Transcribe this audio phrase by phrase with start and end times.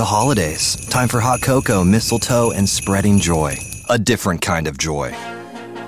[0.00, 0.76] The holidays.
[0.88, 3.58] Time for hot cocoa, mistletoe, and spreading joy.
[3.90, 5.14] A different kind of joy.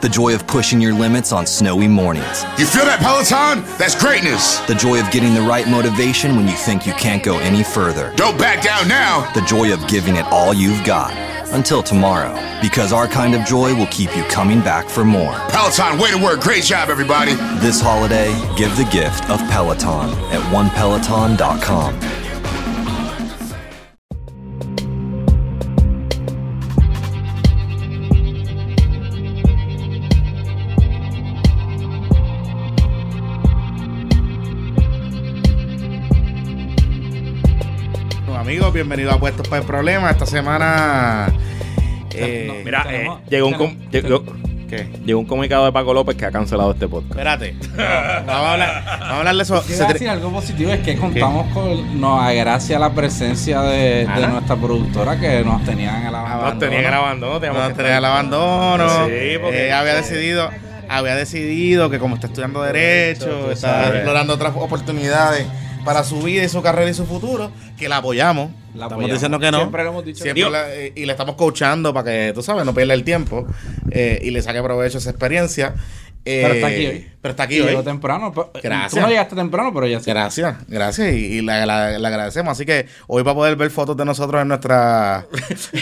[0.03, 2.44] The joy of pushing your limits on snowy mornings.
[2.58, 3.64] You feel that, Peloton?
[3.78, 4.58] That's greatness.
[4.67, 8.12] The joy of getting the right motivation when you think you can't go any further.
[8.14, 9.32] Don't back down now.
[9.32, 11.10] The joy of giving it all you've got.
[11.54, 12.34] Until tomorrow.
[12.60, 15.32] Because our kind of joy will keep you coming back for more.
[15.48, 16.42] Peloton, way to work.
[16.42, 17.32] Great job, everybody.
[17.64, 22.21] This holiday, give the gift of Peloton at onepeloton.com.
[38.72, 40.10] Amigos, bienvenidos a Puestos para el Problema.
[40.10, 41.30] Esta semana.
[42.14, 44.24] eh, Mira, eh, tenemos- llegó, un com- llegó,
[44.68, 44.88] ¿Qué?
[45.04, 47.10] llegó un comunicado de Paco López que ha cancelado este podcast.
[47.12, 47.54] Espérate.
[48.26, 49.62] vamos, a hablar, vamos a hablar de eso.
[49.66, 55.20] Quiero decir algo positivo es que contamos con nos agracia la presencia de, nuestra productora
[55.20, 56.50] que nos tenían en el abandono.
[56.50, 58.88] Nos tenían el abandono, teníamos no que tenía el abandono.
[59.07, 60.48] Sí, porque- Eh, había decidido.
[60.88, 65.47] Había decidido que como está estudiando Derecho, está explorando otras oportunidades
[65.84, 68.51] para su vida y su carrera y su futuro, que la apoyamos.
[68.75, 69.11] La estamos apoyamos.
[69.12, 69.59] diciendo que no.
[69.59, 70.23] Siempre lo hemos dicho.
[70.23, 73.47] Siempre la- eh, y le estamos coachando para que, tú sabes, no pierda el tiempo
[73.91, 75.75] eh, y le saque provecho a esa experiencia.
[76.25, 77.09] Eh, Pero está aquí hoy.
[77.20, 77.84] Pero está aquí Y llegó hoy.
[77.84, 78.33] temprano.
[78.62, 78.92] Gracias.
[78.92, 80.09] Tú no llegaste temprano, pero ya sí.
[80.11, 82.53] Gracias, gracias y, y la, la- la agradecemos.
[82.53, 85.27] Así que hoy va a poder ver fotos de nosotros en nuestra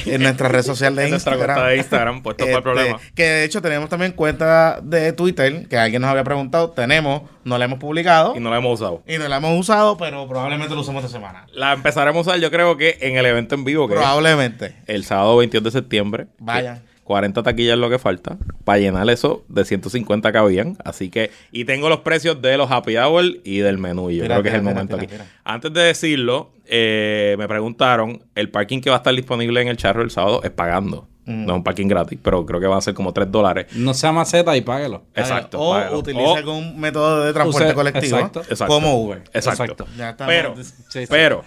[0.07, 1.57] en nuestra red social de En nuestra Instagram.
[1.57, 3.01] cuenta de Instagram, puesto para el Este, problema.
[3.15, 6.71] Que de hecho tenemos también cuenta de Twitter, que alguien nos había preguntado.
[6.71, 9.03] Tenemos, no la hemos publicado Y no la hemos usado.
[9.07, 11.47] y no la hemos usado, pero probablemente lo usemos esta semana.
[11.53, 14.75] La empezaremos a usar, yo creo que en el evento en vivo, que es Probablemente.
[14.87, 16.27] el sábado 22 de septiembre.
[16.39, 16.83] Vaya.
[17.11, 18.37] Que 40 taquillas es lo que falta.
[18.65, 20.77] Para llenar eso, de 150 cabían.
[20.85, 24.11] Así que, y tengo los precios de los happy hour y del menú.
[24.11, 25.13] y Yo Mira, creo que es el mira, momento mira, aquí.
[25.15, 25.27] mira.
[25.45, 29.77] Antes de decirlo, eh, me preguntaron, el parking que va a estar disponible en el
[29.77, 31.09] charro el sábado es pagando.
[31.27, 31.47] Mm.
[31.47, 33.67] No es un parking gratis, pero creo que va a ser como 3 dólares.
[33.75, 35.03] No sea maceta y páguelo.
[35.17, 35.61] Exacto.
[35.61, 35.99] O págalo.
[35.99, 38.17] utiliza O- algún método de transporte Use- colectivo.
[38.19, 38.67] exacto, exacto.
[38.73, 39.23] Como Uber.
[39.35, 39.63] Exacto.
[39.65, 39.87] Exacto.
[39.99, 41.07] Ya Pero, Sí, sí.
[41.11, 41.43] pero,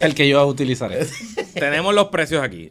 [0.00, 1.06] El que yo utilizaré.
[1.54, 2.68] tenemos los precios aquí.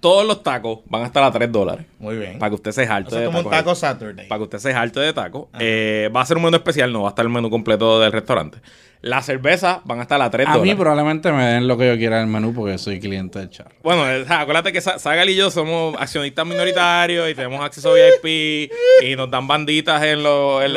[0.00, 1.84] Todos los tacos van a estar a 3 dólares.
[1.98, 2.38] Muy bien.
[2.38, 3.64] Para que usted se jalte Eso es de como un tacos ahí.
[3.64, 4.28] taco Saturday.
[4.28, 5.50] Para que usted se jalte de taco.
[5.58, 8.10] Eh, va a ser un menú especial, no va a estar el menú completo del
[8.10, 8.58] restaurante.
[9.02, 10.76] Las cervezas van a estar a 3 A mí dólares.
[10.76, 13.70] probablemente me den lo que yo quiera del menú porque soy cliente del charro.
[13.82, 17.94] Bueno, eh, acuérdate que Sa- Sagal y yo somos accionistas minoritarios y tenemos acceso a
[17.94, 18.70] VIP
[19.02, 20.76] y nos dan banditas en los, en,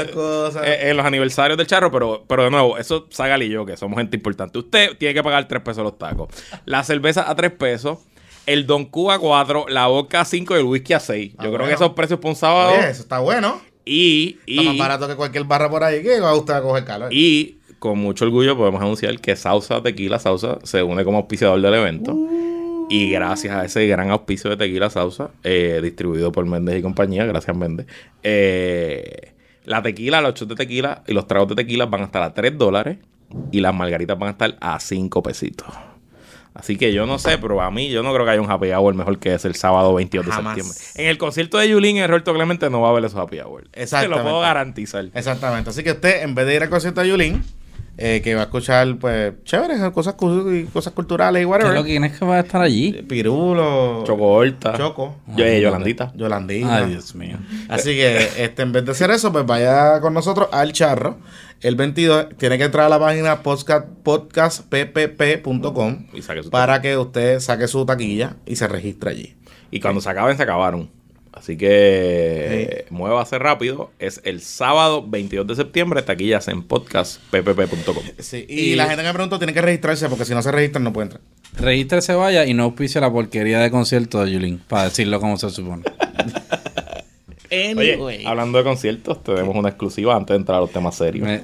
[0.63, 3.75] eh, en los aniversarios del charro, pero, pero de nuevo, eso Sagal y yo, que
[3.75, 4.57] somos gente importante.
[4.57, 6.29] Usted tiene que pagar 3 pesos los tacos.
[6.65, 7.99] La cerveza a 3 pesos,
[8.45, 11.31] el Don Q a 4, la vodka a 5 y el whisky a 6.
[11.31, 11.65] Yo Ah, creo bueno.
[11.67, 12.71] que esos precios para un sábado.
[12.77, 13.61] Oye, eso está bueno.
[13.85, 16.61] Y, Está más y, barato que cualquier barra por ahí que va a usted a
[16.61, 17.09] coger calor.
[17.13, 21.73] y con mucho orgullo podemos anunciar que Sausa Tequila Sausa se une como auspiciador del
[21.73, 22.15] evento.
[22.89, 27.25] Y gracias a ese gran auspicio de Tequila Sausa, eh, distribuido por Méndez y compañía,
[27.25, 27.87] gracias Méndez,
[28.23, 29.33] eh,
[29.65, 32.33] la tequila, los shots de tequila y los tragos de tequila van a estar a
[32.33, 32.97] 3 dólares
[33.51, 35.67] y las margaritas van a estar a 5 pesitos.
[36.55, 38.71] Así que yo no sé, pero a mí yo no creo que haya un happy
[38.73, 40.55] hour mejor que ese el sábado 22 de Jamás.
[40.55, 40.79] septiembre.
[40.95, 43.67] En el concierto de Yulín en Roberto Clemente no va a haber esos happy hour.
[43.69, 45.05] Te lo puedo garantizar.
[45.13, 45.71] Exactamente.
[45.71, 47.43] Así que usted, en vez de ir al concierto de Yulín,
[47.97, 51.73] eh, que va a escuchar, pues, chéveres, cosas, cosas culturales y ¿Qué es whatever.
[51.75, 52.93] lo que tienes que va a estar allí?
[53.07, 54.03] Pirulo.
[54.05, 54.73] Choco Horta.
[54.77, 55.15] Choco.
[55.35, 56.11] Yo, eh, Yolandita.
[56.15, 56.77] Yolandita.
[56.77, 57.37] Ay, Dios mío.
[57.69, 61.17] Así que, este, en vez de hacer eso, pues vaya con nosotros al charro.
[61.61, 66.07] El 22 tiene que entrar a la página podcast, podcastppp.com
[66.51, 69.35] para que usted saque su taquilla y se registre allí.
[69.71, 70.89] Y cuando se acaben, se acabaron.
[71.33, 73.89] Así que muévase rápido.
[73.99, 76.01] Es el sábado 22 de septiembre.
[76.03, 78.03] Taquillas en podcastppp.com.
[78.19, 80.51] Sí, y, Y- la gente que me preguntó tiene que registrarse porque si no se
[80.51, 81.21] registran no puede entrar.
[81.57, 85.49] Regístrese vaya y no auspicia la porquería de concierto de Yulín, para decirlo como se
[85.49, 85.83] supone.
[87.77, 91.27] Oye, hablando de conciertos, tenemos una exclusiva antes de entrar a los temas serios.
[91.27, 91.43] Me-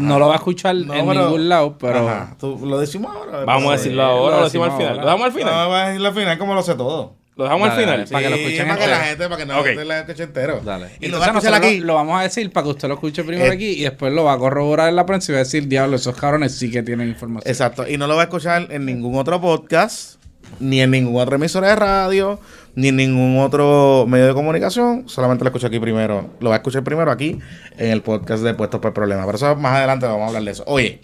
[0.00, 2.36] no lo va a escuchar No, en pero- ningún lado, pero Ajá.
[2.40, 3.44] Tú- lo decimos ahora.
[3.44, 4.88] Vamos a decirlo ahora o lo decimos al final.
[4.98, 5.02] ahora.
[5.02, 5.54] ¿Lo dejamos al No, final?
[5.54, 7.12] vamos a decirlo al final como lo sé todo.
[7.38, 7.98] ¿Lo dejamos al Dale, final?
[8.00, 9.64] dale, para que lo escuchen para que la gente, para que no Ok.
[9.66, 10.60] te la escuche entero.
[10.64, 10.86] Dale.
[11.00, 11.78] Y lo Entonces aquí.
[11.78, 14.24] Lo vamos a decir para que usted lo escuche primero Eh, aquí y después lo
[14.24, 16.82] va a corroborar en la prensa y va a decir, diablo, esos cabrones sí que
[16.82, 17.48] tienen información.
[17.48, 17.88] Exacto.
[17.88, 20.16] Y no lo va a escuchar en ningún otro podcast,
[20.58, 22.40] ni en ningún otro emisora de radio,
[22.74, 25.08] ni en ningún otro medio de comunicación.
[25.08, 26.30] Solamente lo escucha aquí primero.
[26.40, 27.38] Lo va a escuchar primero aquí
[27.76, 29.24] en el podcast de Puestos por Problemas.
[29.26, 30.64] Pero eso más adelante vamos a hablar de eso.
[30.66, 31.02] Oye,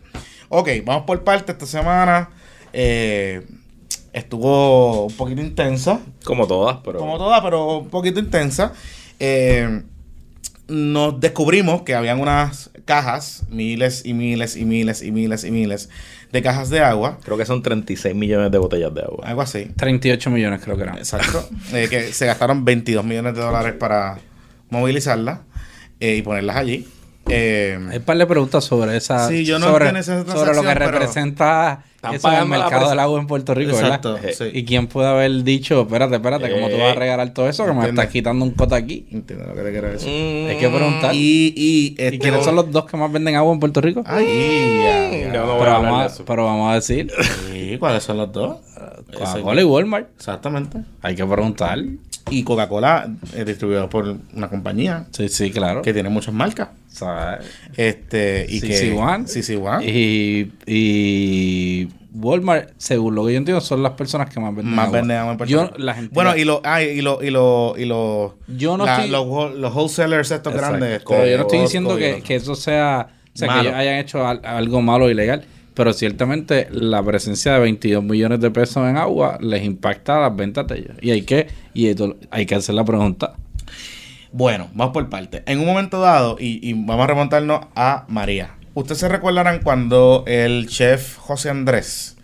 [0.49, 1.53] ok, vamos por parte.
[1.53, 2.31] Esta semana
[2.73, 3.47] eh,
[4.13, 6.01] estuvo un poquito intensa.
[6.25, 6.99] Como todas, pero.
[6.99, 8.73] Como toda, pero un poquito intensa.
[9.21, 9.83] Eh,
[10.69, 15.91] nos descubrimos que habían unas cajas, miles y miles y miles y miles y miles
[16.33, 19.25] de cajas de agua, Creo que son 36 millones de botellas de agua.
[19.27, 19.67] algo así.
[19.77, 20.99] 38 millones creo que eran.
[20.99, 21.49] Exacto.
[21.73, 24.19] eh, que se gastaron 22 millones de dólares para
[24.71, 25.41] movilizarlas
[26.01, 26.89] eh, y ponerlas allí.
[27.29, 29.29] Eh, Hay un par de preguntas sobre esa.
[29.29, 32.99] Sí, yo no sobre, sobre lo que pero- representa Están eso en el mercado del
[32.99, 34.31] agua en Puerto Rico, Exacto, ¿verdad?
[34.37, 34.45] sí.
[34.53, 37.65] Y quién puede haber dicho, espérate, espérate, ¿cómo tú vas a Eh, regalar todo eso?
[37.65, 39.07] Que me estás quitando un cota aquí.
[39.11, 40.09] entiendo lo que te quiero decir.
[40.11, 41.15] Mm, Hay que preguntar.
[41.15, 44.03] Y, y, ¿Y este- quiénes son los dos que más venden agua en Puerto Rico?
[44.07, 44.27] Ay,
[44.83, 45.33] ya, ya.
[45.35, 46.25] Yo no voy pero, vamos a, eso.
[46.25, 47.11] pero vamos a decir,
[47.53, 48.57] Sí, ¿cuáles son los dos?
[49.13, 50.09] Coca-Cola y Walmart.
[50.17, 50.79] Exactamente.
[51.03, 51.79] Hay que preguntar.
[52.31, 55.83] Y Coca-Cola es distribuido por una compañía Sí, sí, claro.
[55.83, 56.69] que tiene muchas marcas.
[56.89, 57.45] ¿Sabes?
[57.77, 59.27] Este, y que One.
[59.27, 59.85] CC One.
[59.85, 64.87] Y, y Walmart, según lo que yo entiendo, son las personas que más venden más
[64.87, 64.99] agua.
[65.01, 68.37] venden agua Yo, la gente Bueno, y los ah, y lo, y lo, y lo,
[68.47, 70.77] Yo no la- estoy- los, los wholesalers estos Exacto.
[70.79, 71.03] grandes.
[71.07, 73.95] Pero este, yo no estoy diciendo que, que eso sea, o sea, que ellos hayan
[73.97, 75.45] hecho al- algo malo o ilegal.
[75.75, 80.67] Pero ciertamente la presencia de 22 millones de pesos en agua les impacta las ventas
[80.69, 80.97] de ellos.
[81.01, 81.95] Y hay que, y
[82.31, 83.35] hay que hacer la pregunta.
[84.37, 85.43] Bueno, vamos por parte.
[85.47, 88.57] En un momento dado, y, vamos a remontarnos a María.
[88.75, 92.17] Ustedes se recordarán cuando el chef José Andrés,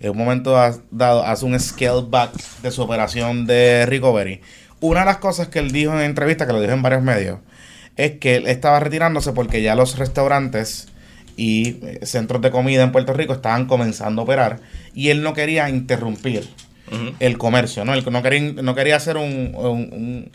[0.00, 0.56] en un momento
[0.90, 2.32] dado, hace un scale back
[2.62, 4.40] de su operación de recovery.
[4.80, 7.38] Una de las cosas que él dijo en entrevista, que lo dijo en varios medios,
[7.96, 10.88] es que él estaba retirándose porque ya los restaurantes
[11.36, 14.60] y eh, centros de comida en Puerto Rico estaban comenzando a operar
[14.94, 16.44] y él no quería interrumpir
[17.18, 17.92] el comercio, ¿no?
[17.94, 20.30] Él no quería, no quería hacer un- un- un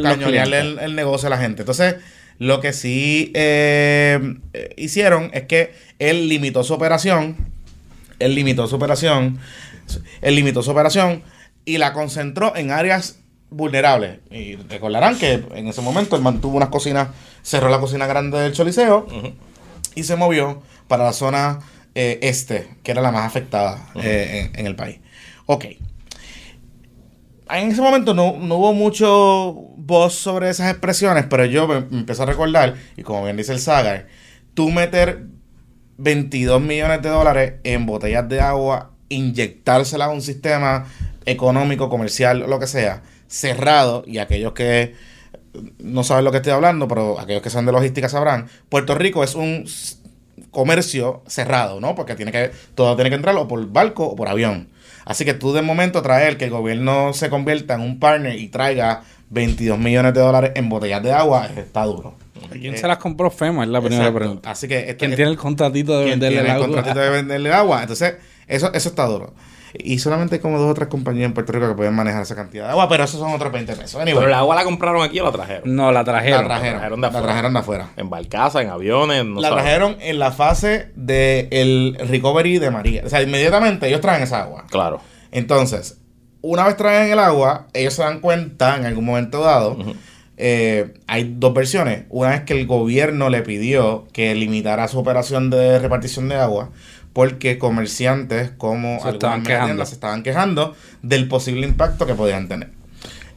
[0.00, 1.62] cañonearle el, el negocio a la gente.
[1.62, 1.96] Entonces,
[2.38, 4.18] lo que sí eh,
[4.54, 7.36] eh, hicieron es que él limitó su operación,
[8.18, 9.38] él limitó su operación,
[10.22, 11.22] él limitó su operación
[11.66, 13.18] y la concentró en áreas
[13.50, 14.18] vulnerables.
[14.30, 17.08] Y recordarán que en ese momento él mantuvo unas cocinas,
[17.42, 19.06] cerró la cocina grande del Choliseo
[19.94, 21.60] y se movió para la zona
[21.94, 25.00] eh, este, que era la más afectada eh, en, en el país.
[25.46, 25.64] Ok.
[27.50, 31.98] En ese momento no, no hubo mucho voz sobre esas expresiones, pero yo me, me
[31.98, 34.06] empecé a recordar, y como bien dice el Sagar,
[34.54, 35.26] tú meter
[35.98, 40.86] 22 millones de dólares en botellas de agua, inyectárselas a un sistema
[41.26, 44.94] económico, comercial, lo que sea, cerrado, y aquellos que
[45.78, 49.24] no saben lo que estoy hablando, pero aquellos que son de logística sabrán, Puerto Rico
[49.24, 49.64] es un
[50.50, 51.94] comercio cerrado, ¿no?
[51.94, 54.68] Porque tiene que, todo tiene que entrar o por barco o por avión.
[55.04, 58.48] Así que tú de momento traer que el gobierno se convierta en un partner y
[58.48, 62.14] traiga 22 millones de dólares en botellas de agua, está duro.
[62.52, 63.62] ¿Quién se las compró FEMA?
[63.64, 64.18] Es la primera Exacto.
[64.18, 64.50] pregunta.
[64.50, 66.66] Así que esto- ¿Quién tiene el contratito de venderle tiene el el agua?
[66.66, 67.82] contratito de venderle agua.
[67.82, 68.14] Entonces,
[68.48, 69.32] eso, eso está duro.
[69.74, 72.34] Y solamente hay como dos o tres compañías en Puerto Rico que pueden manejar esa
[72.34, 74.00] cantidad de agua, pero esos son otros 20 pesos.
[74.00, 75.74] Anyway, Pero el agua la compraron aquí o la trajeron.
[75.74, 76.44] No, la la trajeron.
[76.44, 77.88] trajeron, trajeron de la trajeron de afuera.
[77.96, 79.62] En barcaza, en aviones, no la sabes.
[79.64, 83.02] trajeron en la fase del recovery de María.
[83.04, 84.64] O sea, inmediatamente ellos traen esa agua.
[84.70, 85.00] Claro.
[85.30, 85.98] Entonces,
[86.42, 89.76] una vez traen el agua, ellos se dan cuenta en algún momento dado.
[90.36, 92.04] eh, hay dos versiones.
[92.08, 96.70] Una es que el gobierno le pidió que limitara su operación de repartición de agua
[97.12, 99.84] porque comerciantes como Se estaban quejando.
[99.86, 102.70] se estaban quejando del posible impacto que podían tener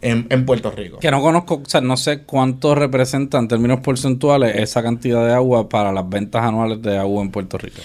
[0.01, 0.99] en, en Puerto Rico.
[0.99, 5.33] Que no conozco, o sea, no sé cuánto representa en términos porcentuales esa cantidad de
[5.33, 7.79] agua para las ventas anuales de agua en Puerto Rico.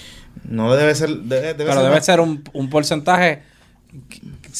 [0.45, 1.11] No debe ser...
[1.11, 3.43] Debe, debe Pero ser debe más- ser un, un porcentaje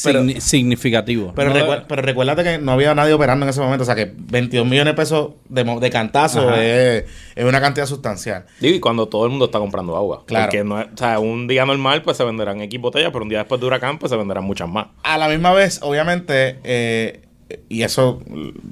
[0.03, 1.33] Pero- signi- significativo.
[1.35, 3.83] Pero, No pero recuérdate que no había nadie operando en ese momento.
[3.83, 7.05] O sea que 22 millones de pesos de, cantazo es,
[7.35, 8.45] es una cantidad sustancial.
[8.61, 10.23] Y cuando todo el mundo está comprando agua.
[10.25, 10.45] Claro.
[10.45, 13.29] Porque no es- o sea, un día normal pues se venderán X botellas, pero un
[13.29, 14.87] día después de huracán pues se venderán muchas más.
[15.03, 17.21] A la misma vez, obviamente, eh,
[17.67, 18.21] y eso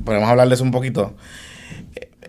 [0.05, 1.15] podemos hablar de eso un poquito.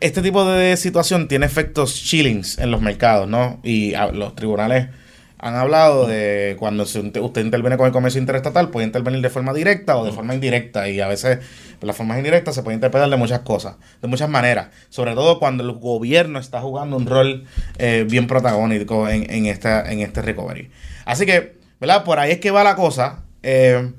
[0.01, 3.59] Este tipo de situación tiene efectos chillings en los mercados, ¿no?
[3.65, 4.89] Y ah, los tribunales
[5.41, 9.97] han hablado de cuando usted interviene con el comercio interestatal, puede intervenir de forma directa
[9.97, 10.89] o de forma indirecta.
[10.89, 11.39] Y a veces
[11.79, 14.69] pues, las formas indirectas se pueden interpretar de muchas cosas, de muchas maneras.
[14.89, 17.45] Sobre todo cuando el gobierno está jugando un rol
[17.79, 20.71] eh, bien protagónico en, en, esta, en este recovery.
[21.05, 22.03] Así que, ¿verdad?
[22.03, 23.23] Por ahí es que va la cosa.
[23.45, 23.93] Eh,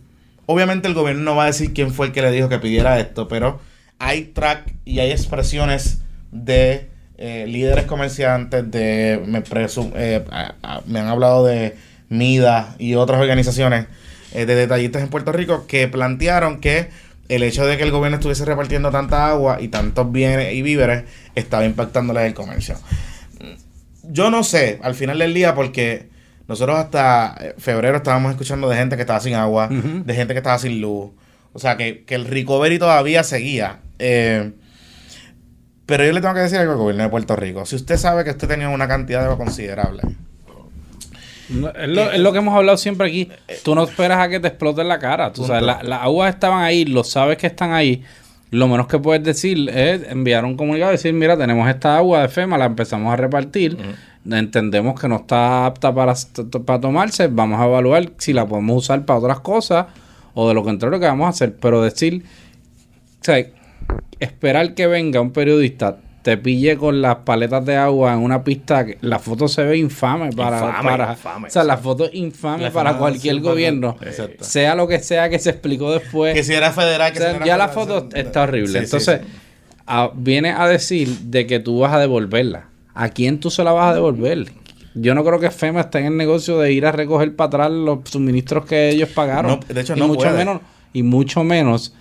[0.46, 3.00] obviamente el gobierno no va a decir quién fue el que le dijo que pidiera
[3.00, 3.62] esto, pero
[3.98, 6.89] hay track y hay expresiones de
[7.22, 11.76] eh, líderes comerciantes, de me, presu- eh, a- a- me han hablado de
[12.10, 13.86] MIDA y otras organizaciones
[14.34, 16.90] eh, de detallistas en Puerto Rico que plantearon que
[17.28, 21.04] el hecho de que el gobierno estuviese repartiendo tanta agua y tantos bienes y víveres
[21.36, 22.76] estaba impactándole el comercio.
[24.04, 26.08] Yo no sé, al final del día, porque
[26.48, 30.40] nosotros hasta eh, febrero estábamos escuchando de gente que estaba sin agua, de gente que
[30.40, 31.12] estaba sin luz.
[31.54, 33.80] O sea, que, que el recovery todavía seguía.
[34.00, 34.52] Eh,
[35.90, 37.66] Pero yo le tengo que decir algo al gobierno de Puerto Rico.
[37.66, 40.04] Si usted sabe que usted tenía una cantidad de agua considerable,
[41.50, 43.30] No, es, lo, es lo que hemos hablado siempre aquí.
[43.64, 45.34] Tú no esperas a que te explote en la cara.
[45.34, 48.04] Tú sabes, la- las aguas estaban ahí, lo sabes que están ahí.
[48.52, 52.22] Lo menos que puedes decir es enviar un comunicado y decir, mira, tenemos esta agua
[52.22, 53.78] de FEMA, la empezamos a repartir.
[54.30, 56.14] Entendemos que no está apta para,
[56.66, 57.28] para tomarse.
[57.30, 59.88] Vamos a evaluar si la podemos usar para otras cosas
[60.36, 61.56] o de lo contrario que vamos a hacer.
[61.60, 62.24] Pero decir,
[63.22, 63.44] o sea,
[64.20, 68.86] esperar que venga un periodista, te pille con las paletas de agua en una pista,
[68.86, 70.58] que la foto se ve infame para...
[70.60, 73.96] Infame, para infame, o sea, la foto es infame La para foto, cualquier sí, gobierno.
[74.02, 74.44] exacto.
[74.44, 76.34] Sea lo que sea que se explicó después.
[76.34, 78.20] que si era federal, que O sea, si no era ya la federal, foto sí,
[78.20, 78.68] está horrible.
[78.68, 79.28] sí, sí, Entonces, sí.
[79.88, 82.66] a- viene a decir de que tú vas a devolverla.
[82.94, 84.52] ¿A quién tú se la vas a devolver?
[84.96, 87.72] Yo no creo que FEMA esté en el negocio de ir a recoger para atrás
[87.72, 89.62] los suministros que ellos pagaron.
[89.68, 90.38] No, de hecho, y no mucho puede.
[90.38, 91.94] menos Y mucho menos,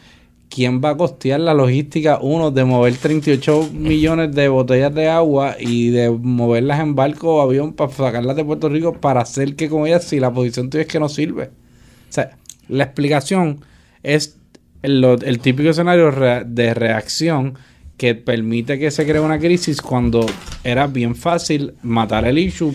[0.48, 5.56] ¿quién va a costear la logística, uno, de mover 38 millones de botellas de agua
[5.58, 9.68] y de moverlas en barco o avión para sacarlas de Puerto Rico para hacer que
[9.68, 11.44] con ellas si la posición tuya es que no sirve?
[11.44, 12.36] O sea,
[12.68, 13.60] la explicación
[14.02, 14.38] es
[14.82, 16.10] el, el típico escenario
[16.46, 17.58] de reacción
[17.98, 20.24] que permite que se cree una crisis cuando
[20.64, 22.72] era bien fácil matar el issue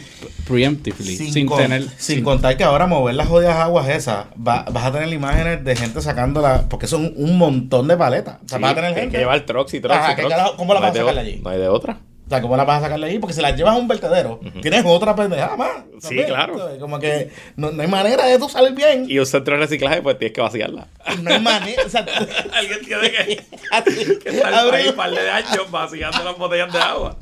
[0.47, 1.83] preemptively, sin, con- tener...
[1.97, 5.63] sin sin- contar que ahora mover las jodidas aguas esas, va- vas a tener imágenes
[5.63, 8.37] de gente sacándola, porque son un montón de paletas.
[8.45, 9.11] O sea, vas a tener hay gente.
[9.13, 10.51] que llevar trucks y trucks Ajá, y ¿qué trucks.
[10.57, 11.39] cómo la No vas a o- allí?
[11.43, 11.97] No hay de otra.
[12.25, 13.19] O sea, ¿cómo las vas a sacarle ahí?
[13.19, 15.69] Porque si las llevas a un vertedero, tienes otra pendejada más.
[15.99, 16.57] Sí, también, claro.
[16.57, 16.79] ¿sabes?
[16.79, 19.05] Como que no, no hay manera de tú salir bien.
[19.09, 20.87] Y un centro de reciclaje, pues tienes que vaciarla.
[21.21, 21.83] No hay manera.
[21.85, 22.05] O sea,
[22.53, 23.43] Alguien tiene que,
[24.23, 27.17] que estar Abrir- ahí un par de años vaciando las botellas de agua.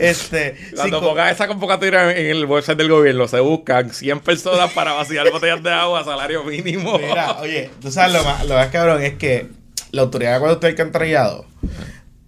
[0.00, 4.92] este, Cuando pongas esa convocatoria en el website del gobierno, se buscan 100 personas para
[4.92, 6.98] vaciar botellas de agua a salario mínimo.
[6.98, 9.48] Mira, oye, tú sabes lo más, lo más cabrón es que
[9.92, 11.46] la autoridad de acueducto y alcantarillado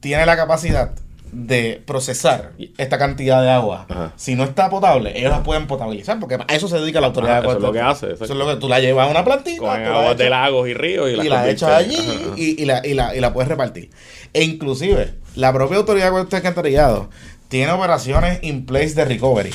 [0.01, 0.93] tiene la capacidad
[1.33, 3.87] de procesar esta cantidad de agua.
[3.89, 4.13] Ajá.
[4.17, 7.39] Si no está potable, ellos la pueden potabilizar, porque a eso se dedica la autoridad
[7.39, 8.13] Ajá, de eso es lo que hace.
[8.13, 10.31] Eso es lo que tú la llevas a una plantita, Con tú la aguas de
[10.31, 11.97] lagos y ríos y, y la echas allí
[12.37, 13.91] y, y la, y, la, y la puedes repartir.
[14.33, 17.11] E inclusive, la propia autoridad de acueducto y alcantarillado
[17.49, 19.51] tiene operaciones in place de recovery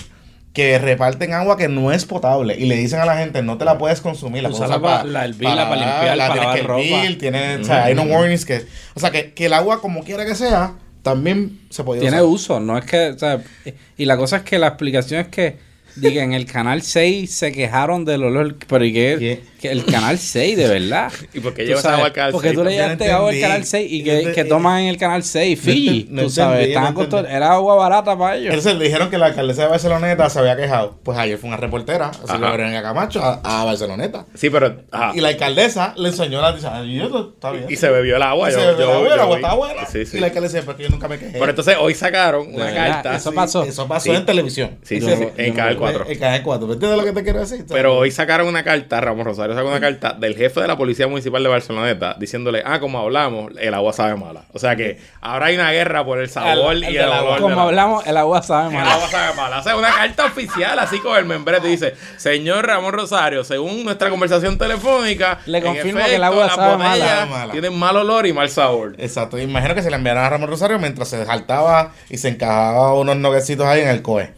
[0.53, 3.65] que reparten agua que no es potable y le dicen a la gente no te
[3.65, 6.37] la puedes consumir la puedes Úsala usar pa- la hervirla para limpiar, la para tienes
[6.37, 6.81] lavar que ropa.
[7.01, 8.63] hervir, tiene, o sea, hay no warnings que
[8.93, 12.29] o sea que, que el agua como quiera que sea también se puede Tiene usar.
[12.29, 13.43] uso, no es que, o sea,
[13.97, 15.57] y la cosa es que la explicación es que,
[15.95, 19.15] diga, en el canal 6 se quejaron del olor, pero ¿y qué?
[19.19, 19.53] ¿Qué?
[19.63, 21.11] Que el canal 6, de verdad.
[21.33, 22.57] ¿Y por qué llevas agua al canal Porque 6?
[22.59, 24.97] tú le Yo llevaste agua al canal 6 y Yo que, que toman en el
[24.97, 28.47] canal 6, Fiji, No tú sabes, entendí, están no era agua barata para ellos.
[28.53, 30.99] Entonces le dijeron que la alcaldesa de Barceloneta se había quejado.
[31.03, 34.25] Pues ayer fue una reportera, así que Verónica Camacho, a, a Barceloneta.
[34.35, 34.81] Sí, pero.
[34.91, 35.13] ajá.
[35.15, 37.65] Y la alcaldesa le enseñó la dice, "Ay, eso está bien.
[37.69, 38.49] Y se bebió el agua.
[38.49, 39.85] Y yo- se bebió yo- el agua, yo el agua buena.
[39.85, 40.17] Sí, sí.
[40.17, 41.31] Y la alcaldesa dice, pero yo nunca me quejé.
[41.33, 43.15] Pero entonces hoy sacaron una carta.
[43.15, 43.63] eso pasó.
[43.63, 44.71] Eso pasó en televisión.
[44.83, 46.05] Sí, Yo sí, sí, yo en Canal 4.
[46.09, 46.67] en Canal 4.
[46.67, 47.65] ¿Me entiendes lo que te quiero decir?
[47.69, 51.07] Pero hoy sacaron una carta, Ramos Rosario sacó una carta del jefe de la Policía
[51.07, 54.43] Municipal de Barceloneta diciéndole, ah, como hablamos, el agua sabe mala.
[54.53, 57.37] O sea que ahora hay una guerra por el sabor El- el y el agua.
[57.39, 58.87] Como hablamos, el agua sabe El mal.
[58.87, 59.59] agua sabe mala.
[59.59, 61.67] O sea, una carta oficial, así con el membrete.
[61.67, 66.77] Dice, señor Ramón Rosario, según nuestra conversación telefónica, Le confirmo efecto, que el agua sabe
[66.77, 67.25] mala.
[67.25, 67.51] Mala.
[67.51, 68.95] Tienen mal olor y mal sabor.
[68.97, 69.37] Exacto.
[69.39, 73.17] Imagino que se le enviaron a Ramón Rosario mientras se saltaba y se encajaba unos
[73.17, 74.31] noguecitos ahí en el COE.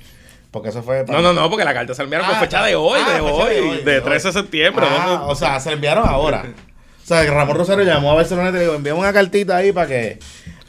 [0.55, 1.03] Porque eso fue.
[1.05, 3.15] No, no, no, porque la carta se enviaron con Ah, fecha de hoy, ah, de
[3.15, 4.85] fecha hoy, de hoy, de de 13 de septiembre.
[4.89, 5.27] Ah, ¿no?
[5.27, 6.45] o sea, se enviaron ahora.
[7.03, 9.87] O sea, Ramón Rosario llamó a Barcelona y le dijo, enviamos una cartita ahí para
[9.87, 10.19] que.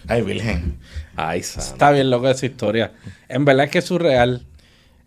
[0.09, 0.77] Ay, Virgen.
[1.15, 1.71] Ay, santo.
[1.71, 2.95] Está bien loco esa historia.
[3.29, 4.45] En verdad es que es surreal.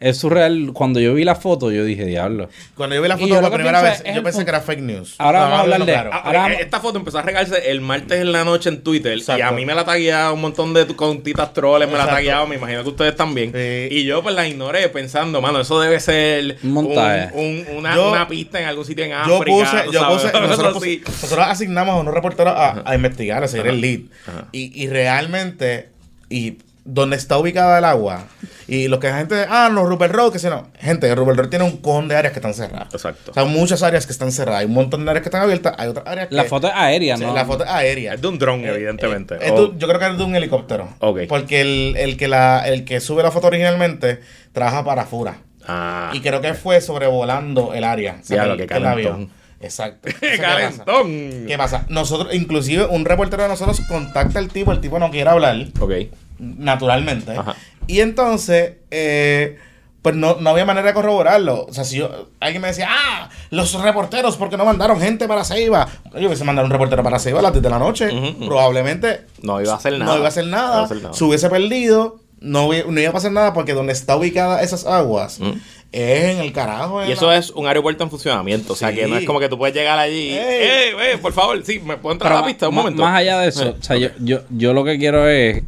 [0.02, 0.72] Es surreal.
[0.74, 2.48] Cuando yo vi la foto, yo dije, diablo.
[2.76, 4.80] Cuando yo vi la Y foto yo por primera vez, yo pensé que era fake
[4.80, 5.16] news.
[5.18, 6.10] Ahora vamos a hablar de- Claro.
[6.14, 8.82] Ah, Ahora porque vamos- esta foto empezó a regarse el martes en la noche en
[8.82, 9.44] Twitter y Exacto.
[9.46, 12.16] a mí me la tagueaba un montón de contitas troles, me la Exacto.
[12.16, 13.52] tagueaba, me imagino que ustedes también.
[13.52, 13.88] Sí.
[13.94, 17.32] Y yo pues la ignoré pensando, mano, eso debe ser Un montaje.
[17.34, 19.44] un- un- una, Yo- una pista en algún sitio en Yo África.
[19.46, 23.82] puse, tú yo puse, nosotros, asignamos a unos reporteros a, a investigar, a seguir el
[23.82, 24.00] lead.
[24.28, 24.46] Ajá.
[24.54, 25.90] Y, y realmente,
[26.30, 26.58] y
[26.94, 28.24] donde está ubicada el agua,
[28.68, 31.50] y lo que la gente, ah, no, Rupert Road, que si no, gente, Rupert Road
[31.50, 32.94] tiene un cojón de áreas que están cerradas.
[32.94, 33.32] Exacto.
[33.32, 35.74] O sea, muchas áreas que están cerradas, hay un montón de áreas que están abiertas,
[35.78, 36.36] hay otras áreas que...
[36.36, 37.34] La foto es aérea, Sí, ¿no?
[37.34, 38.14] La foto es aérea.
[38.14, 39.38] Es de un dron, evidentemente.
[39.42, 40.90] Es O- de- yo creo que es de un helicóptero.
[41.00, 41.22] Ok.
[41.28, 44.20] Porque el, el que la, el que sube la foto originalmente
[44.54, 45.38] trabaja para Fura.
[45.68, 48.18] Ah, Y creo que fue sobrevolando el área.
[48.22, 48.82] O sea, Diablo, que- vio.
[48.82, 49.30] calentón.
[49.62, 50.08] Exacto.
[50.20, 50.86] ¡Qué Entonces, ¿qué pasa?
[50.86, 51.48] calentón!
[51.48, 51.86] ¿Qué pasa?
[51.90, 55.92] Nosotros, inclusive, un reportero de nosotros contacta al tipo, el tipo no quiere hablar, Ok.
[56.40, 57.32] Naturalmente.
[57.38, 57.56] Ajá.
[57.88, 59.58] Y entonces, eh,
[60.02, 61.66] Pues no, no había manera de corroborarlo.
[61.66, 65.28] O sea, si yo, alguien me decía, ah, los reporteros, ¿por qué no mandaron gente
[65.28, 65.90] para Ceiba?
[66.18, 68.08] Yo hubiese mandado un reportero para Ceiba a las 10 de la noche.
[68.48, 70.06] Probablemente No iba a hacer nada.
[70.06, 70.68] no iba a hacer No nada.
[70.72, 71.14] iba a hacer nada.
[71.14, 72.18] Se hubiese perdido.
[72.40, 75.52] No, no iba a pasar nada porque donde está ubicada esas aguas Mm.
[75.92, 77.04] es en el carajo.
[77.04, 78.72] en Y eso la- es un aeropuerto en funcionamiento.
[78.74, 78.96] O sea, Sí.
[78.96, 80.30] que no es como que tú puedes llegar allí.
[80.32, 81.14] ¡Eh, Ey.
[81.14, 81.62] eh, por favor!
[81.66, 83.02] Sí, ¿me puedo entrar a la pista un momento?
[83.02, 85.62] Más allá de eso, Eh, o sea, yo, yo, yo lo que quiero es.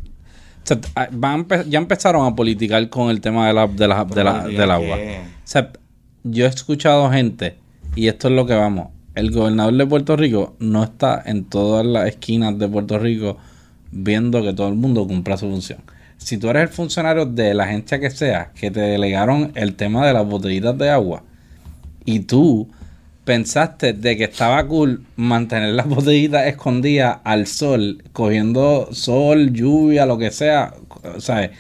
[0.64, 4.24] Sea, ah, van ya empezaron a politicar con el tema de la, de la- de
[4.24, 4.98] la- ¿Politicar del agua.
[4.98, 5.72] O sea,
[6.24, 7.58] yo he escuchado gente,
[7.96, 11.86] y esto es lo que vamos: el gobernador de Puerto Rico no está en todas
[11.86, 13.38] las esquinas de Puerto Rico
[13.92, 15.80] viendo que todo el mundo cumpla su función.
[16.18, 20.06] Si tú eres el funcionario de la agencia que sea, que te delegaron el tema
[20.06, 21.24] de las botellitas de agua,
[22.06, 22.70] y tú
[23.26, 30.18] pensaste de que estaba cool mantener las botellitas escondidas al sol, cogiendo sol, lluvia, lo
[30.18, 30.74] que sea,
[31.20, 31.52] ¿sabes?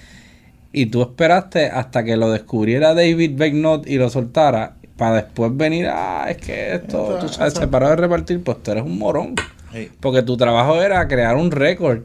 [0.73, 5.87] Y tú esperaste hasta que lo descubriera David Becknott y lo soltara para después venir,
[5.89, 9.35] ah, es que esto, tú sabes, se paró de repartir, pues tú eres un morón.
[9.73, 9.89] Sí.
[9.99, 12.03] Porque tu trabajo era crear un récord.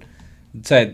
[0.59, 0.91] O sea,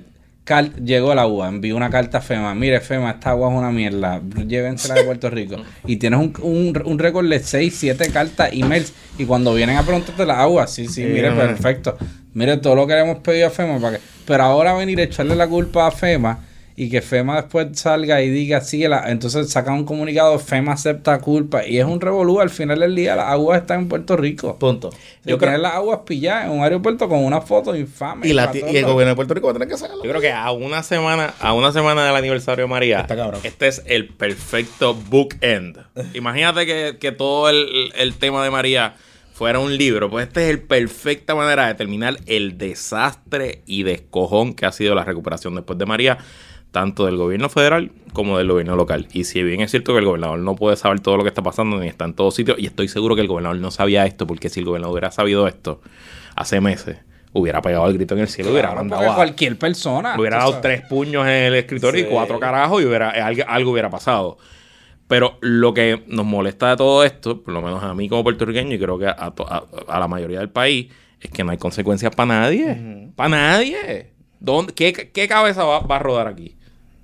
[0.82, 2.54] llegó el agua, envió una carta a FEMA.
[2.54, 4.20] Mire, FEMA, esta agua es una mierda.
[4.46, 5.56] Llévensela de Puerto Rico.
[5.87, 8.92] Y tienes un, un, un récord de 6, 7 cartas, emails.
[9.18, 11.96] Y cuando vienen a preguntarte la agua, sí, sí, mire, perfecto.
[12.34, 13.78] Mire, todo lo que le hemos pedido a FEMA.
[13.78, 14.04] Para que...
[14.26, 18.31] Pero ahora venir a echarle la culpa a FEMA y que FEMA después salga y
[18.31, 19.11] diga, sí, la...
[19.11, 21.67] entonces saca un comunicado, FEMA acepta culpa.
[21.67, 22.41] Y es un revolú.
[22.41, 24.59] Al final del día, las aguas están en Puerto Rico.
[24.59, 24.91] Punto.
[25.25, 28.26] Yo creo las aguas pilladas en un aeropuerto con una foto infame.
[28.26, 30.02] Y, la, y el gobierno de Puerto Rico va a tener que hacerlo.
[30.02, 33.41] Yo creo que a una semana, a una semana del aniversario de María, Está cabrón.
[33.45, 35.79] este es el perfecto bookend.
[36.14, 38.95] Imagínate que, que todo el, el tema de María
[39.33, 44.55] fuera un libro, pues esta es el perfecta manera de terminar el desastre y descojón
[44.55, 46.19] que ha sido la recuperación después de María,
[46.73, 49.07] tanto del gobierno federal como del gobierno local.
[49.12, 51.43] Y si bien es cierto que el gobernador no puede saber todo lo que está
[51.43, 54.26] pasando ni está en todos sitios, y estoy seguro que el gobernador no sabía esto,
[54.26, 55.81] porque si el gobernador hubiera sabido esto
[56.35, 56.99] hace meses,
[57.35, 60.14] hubiera pegado el grito en el cielo, hubiera Claro, mandado porque a- cualquier persona.
[60.17, 60.62] le hubiera dado sabes.
[60.62, 62.07] tres puños en el escritorio Sí.
[62.09, 64.38] y cuatro carajos y hubiera, algo, algo hubiera pasado.
[65.09, 68.75] Pero lo que nos molesta de todo esto, por lo menos a mí como puertorriqueño
[68.75, 70.88] y creo que a, to- a- a la mayoría del país,
[71.21, 73.11] es que no hay consecuencias para nadie.
[73.14, 74.11] Para nadie.
[74.40, 76.57] ¿Dónde, qué, qué cabeza va, va a rodar aquí?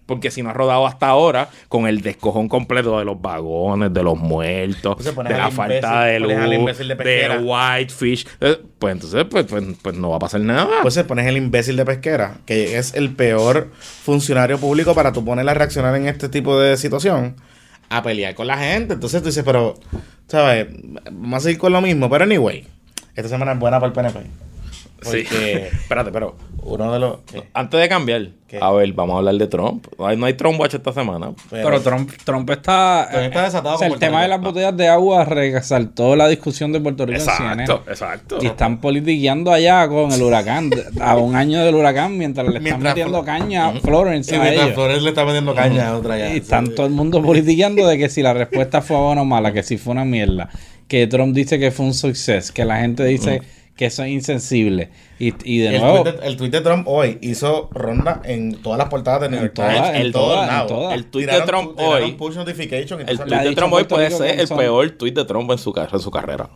[0.09, 4.03] Porque si no ha rodado hasta ahora, con el descojón completo de los vagones, de
[4.03, 9.95] los muertos, de la falta de luz, de whitefish, eh, pues entonces pues, pues, pues
[9.97, 10.79] no va a pasar nada.
[10.81, 15.23] Pues se pones el imbécil de pesquera, que es el peor funcionario público para tú
[15.23, 17.37] ponerle a reaccionar en este tipo de situación,
[17.91, 18.95] a pelear con la gente.
[18.95, 19.75] Entonces tú dices, pero,
[20.27, 20.69] ¿sabes?
[21.13, 22.09] Vamos a seguir con lo mismo.
[22.09, 22.67] Pero anyway,
[23.15, 24.48] esta semana es buena para el PNP.
[25.03, 25.25] Sí.
[25.29, 27.19] Porque Espérate, pero uno de los...
[27.31, 27.45] ¿qué?
[27.55, 28.59] Antes de cambiar, ¿Qué?
[28.61, 29.87] a ver, vamos a hablar de Trump.
[29.99, 31.33] No hay, no hay Trump Watch esta semana.
[31.51, 33.09] Pero Trump, Trump está.
[33.11, 36.17] Trump está desatado o sea, con el Puerto tema de las botellas de agua resaltó
[36.17, 37.75] la discusión de Puerto Rico en Exacto, CNN.
[37.89, 38.39] exacto.
[38.41, 42.63] Y están politiqueando allá con el huracán, a un año del huracán, mientras le están
[42.65, 44.75] Mientras metiendo caña a Florence Sí, a mientras ellos.
[44.75, 46.35] Flores le está metiendo caña a otra ya.
[46.35, 49.53] Y están todo el mundo politiqueando de que si la respuesta fue buena o mala,
[49.53, 50.49] que si fue una mierda,
[50.89, 53.43] que Trump dice que fue un success, que la gente dice
[53.79, 54.91] que eso es insensible.
[55.21, 58.61] Y, y de el, nuevo, tweet de, el tweet de Trump hoy hizo ronda en
[58.61, 60.69] todas las portadas de New En York Times, en en todos todas, en lados.
[60.73, 60.95] todas.
[60.95, 63.85] El tweet de Tiraron Trump pu- tiraron hoy- push notification El tweet de Trump hoy
[63.85, 66.51] puede ser el son- peor tweet de Trump en su, en su carrera.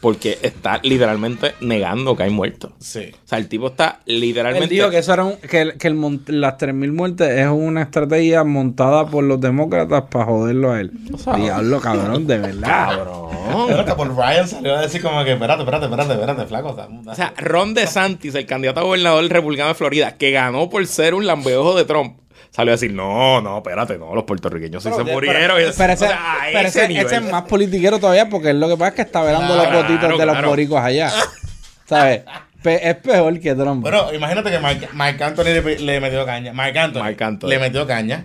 [0.00, 2.70] Porque está literalmente negando que hay muertos.
[2.78, 3.10] Sí.
[3.12, 4.64] O sea, el tipo está literalmente.
[4.64, 8.44] él dijo que, eso era un- que, que el las 3.000 muertes es una estrategia
[8.44, 10.92] montada por los demócratas para joderlo a él.
[11.36, 12.68] Diablo, cabrón, de verdad.
[12.68, 13.28] Cabrón.
[13.66, 16.76] Pero por Ryan salió a decir como que, espérate, espérate, espérate, espérate, flaco.
[17.06, 21.14] O sea, Ron DeSantis, el candidato a gobernador republicano de Florida, que ganó por ser
[21.14, 22.18] un lambeojo de Trump,
[22.58, 25.40] salió a decir, no, no, espérate, no, los puertorriqueños sí se murieron.
[25.42, 27.06] Pero, Y- pero o ese, sea, a pero ese ese- nivel.
[27.06, 29.82] ese es más politiquero todavía porque lo que pasa es que está velando Claro, los
[29.82, 30.48] votitos de los claro.
[30.48, 31.12] boricos allá.
[31.86, 32.22] ¿Sabes?
[32.60, 33.82] Pe- es peor que Trump.
[33.82, 36.52] Bueno, imagínate que Mark, Mark Anthony le, le metió caña.
[36.52, 37.48] Mark Anthony, Marc Anthony.
[37.48, 38.24] le metió caña.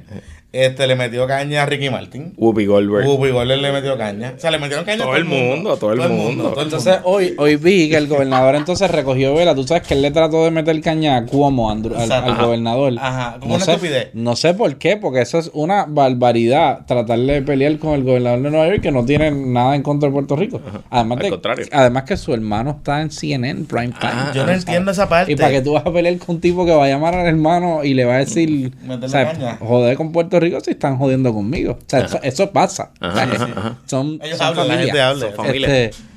[0.54, 2.34] Este le metió caña a Ricky Martin.
[2.38, 3.08] Whoopi Goldberg.
[3.08, 4.34] Whoopi Goldberg le metió caña.
[4.38, 6.50] O sea, le metieron caña a Todo el mundo, todo el mundo.
[6.52, 9.56] todo el Entonces hoy, hoy vi que el gobernador entonces recogió vela.
[9.56, 12.14] Tú sabes que él le trató de meter caña a Cuomo al, Exacto.
[12.14, 12.44] al Ajá.
[12.46, 12.94] gobernador.
[13.00, 14.08] Ajá, como no una sé, estupidez.
[14.14, 18.42] No sé por qué, porque eso es una barbaridad tratar de pelear con el gobernador
[18.44, 20.62] de Nueva York que no tiene nada en contra de Puerto Rico.
[20.92, 21.66] Además, Al de, contrario.
[21.72, 24.14] además que su hermano está en CNN Prime Time.
[24.14, 25.32] Ah, Yo no entiendo esa parte.
[25.32, 27.26] Y para que tú vas a pelear con un tipo que va a llamar al
[27.26, 29.58] hermano y le va a decir, Meterle o sea, caña.
[29.60, 31.74] joder con Puerto Rico si están jodiendo conmigo.
[31.74, 32.92] O sea, eso, eso pasa.
[33.00, 33.78] Ajá, O sea, ajá, ajá.
[33.86, 34.86] Son, Ellos son hablan, la familia.
[34.94, 35.26] gente habla.
[35.28, 35.68] Son familia.
[35.86, 36.14] Este.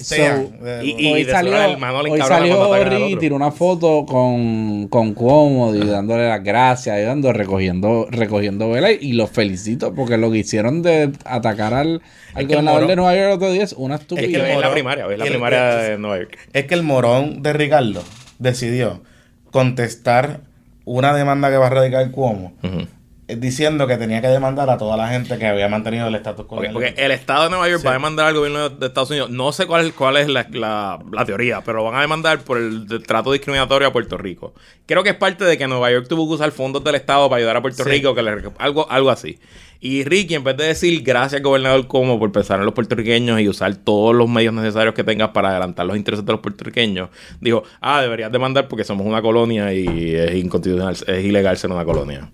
[0.00, 1.52] So, Eh, y- hoy de salió,
[2.10, 8.08] hoy salió y tiró una foto con, con Cuomo y dándole las gracias, ayudando, recogiendo,
[8.10, 12.02] recogiendo vela y los felicito porque lo que hicieron de atacar al,
[12.34, 14.48] al gobernador de Nueva York el otro día es una Es que estupidez.
[14.56, 16.36] es la primaria, es la el- primaria de Nueva York.
[16.52, 18.02] Es que el morón de Ricardo
[18.40, 19.02] decidió
[19.52, 20.40] contestar
[20.84, 22.86] una demanda que va a radicar Cuomo eh,
[23.28, 26.72] diciendo que tenía que demandar a toda la gente que había mantenido el estatus colonial.
[26.74, 27.84] porque el Estado de Nueva York Sí.
[27.86, 29.30] va a demandar al gobierno de, Estados Unidos.
[29.30, 32.38] No sé cuál, es- cuál es la, la- la teoría, pero lo van a demandar
[32.40, 34.54] por el trato discriminatorio a Puerto Rico.
[34.86, 37.38] Creo que es parte de que Nueva York tuvo que usar fondos del Estado para
[37.38, 37.90] ayudar a Puerto Sí.
[37.90, 39.38] Rico, que le- algo, algo así.
[39.80, 43.48] Y Ricky, en vez de decir gracias, gobernador, como por pensar en los puertorriqueños y
[43.48, 47.10] usar todos los medios necesarios que tengas para adelantar los intereses de los puertorriqueños,
[47.40, 51.84] dijo, ah, deberías demandar porque somos una colonia y es inconstitucional, es ilegal ser una
[51.84, 52.30] colonia.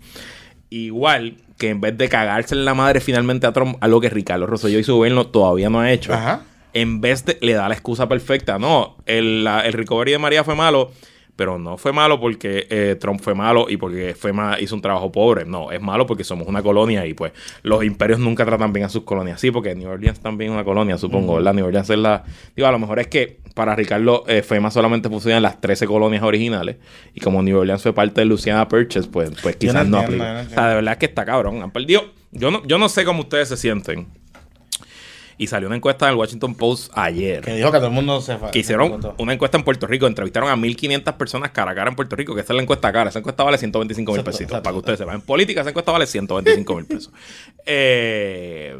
[0.73, 4.47] Igual que en vez de cagarse en la madre finalmente a Trump, algo que Ricardo
[4.47, 6.43] Rosselló y su gobierno todavía no ha hecho, Ajá.
[6.73, 10.45] en vez de le da la excusa perfecta, no, el, la- el recovery de María
[10.45, 10.91] fue malo,
[11.35, 14.83] pero no fue malo porque eh, Trump fue malo y porque fue ma- hizo un
[14.83, 18.73] trabajo pobre, no, es malo porque somos una colonia y pues los imperios nunca tratan
[18.73, 21.55] bien a sus colonias, sí, porque New Orleans también es una colonia, supongo, ¿verdad?
[21.55, 25.09] New Orleans es la, digo, a lo mejor es que para Ricardo eh, FEMA solamente
[25.09, 26.77] funciona en las 13 colonias originales
[27.15, 30.35] y como New Orleans fue parte de Louisiana Purchase, pues, pues no quizás no, aplica.
[30.43, 32.89] no o sea, de verdad es que está cabrón, han perdido, yo no, yo no
[32.89, 34.07] sé cómo ustedes se sienten.
[35.39, 37.43] Y salió una encuesta del Washington Post ayer.
[37.43, 40.07] Que dijo que todo el mundo se Que hicieron se una encuesta en Puerto Rico,
[40.07, 42.93] entrevistaron a 1.500 personas cara a cara en Puerto Rico, que esa es la encuesta
[42.93, 43.11] cara.
[43.11, 45.17] Esa encuesta vale 125 mil pesitos, para que ustedes sepan.
[45.17, 47.13] En política esa encuesta vale 125 mil pesos.
[47.65, 48.79] Eh,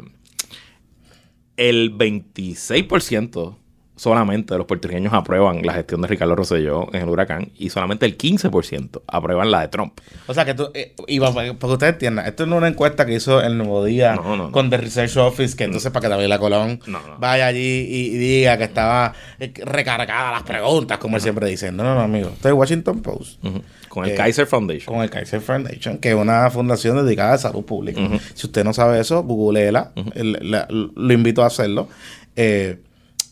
[1.55, 3.57] el 26%
[3.95, 8.17] solamente los puertorriqueños aprueban la gestión de Ricardo Rosselló en el huracán y solamente el
[8.17, 9.99] 15% aprueban la de Trump.
[10.27, 13.05] O sea que tú, eh, y para, que ustedes entiendan, esto no es una encuesta
[13.05, 14.51] que hizo el Nuevo Día No, no, no.
[14.51, 17.17] con The Research Office, que entonces para que David Colón No, no.
[17.19, 21.71] vaya allí y, y diga que estaba eh, recargada las preguntas, como él siempre dice.
[21.71, 22.29] No, no, no, amigo.
[22.29, 23.43] Esto es Washington Post.
[23.89, 24.91] Con el Eh, Kaiser Foundation.
[24.95, 28.01] Con el Kaiser Foundation, que es una fundación dedicada a salud pública.
[28.33, 29.91] Si usted no sabe eso, googleela.
[30.15, 31.87] El- la- lo invito a hacerlo.
[32.35, 32.79] Eh,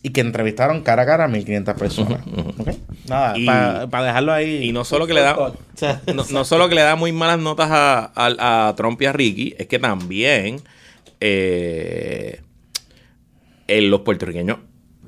[0.04, 2.22] y que entrevistaron cara a cara a 1500 personas.
[2.58, 2.70] ¿Ok?
[3.08, 4.64] Nada, Y- para dejarlo ahí.
[4.68, 7.12] Y no solo que le da, O sea, no, no solo que le da muy
[7.12, 10.62] malas notas a, a- a Trump y a Ricky, es que también
[11.20, 12.42] eh,
[13.68, 14.58] eh, los puertorriqueños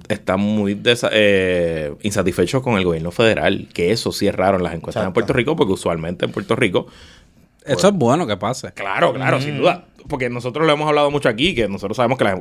[0.10, 4.64] están muy desa- eh, insatisfechos con el gobierno federal, que eso sí es raro en
[4.64, 5.14] las encuestas en.
[5.14, 6.88] Puerto Rico, porque usualmente en Puerto Rico
[7.66, 8.74] Eso es bueno que pase.
[8.74, 9.86] Claro, claro, sin duda.
[10.08, 12.40] Porque nosotros lo hemos hablado mucho aquí, que nosotros sabemos que las,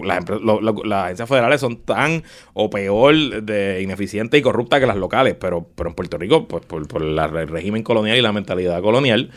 [0.84, 2.22] las agencias federales son tan
[2.54, 6.64] o peor de ineficientes y corruptas que las locales, pero, pero en Puerto Rico, pues
[6.66, 9.30] por, por la- el régimen colonial y la mentalidad colonial,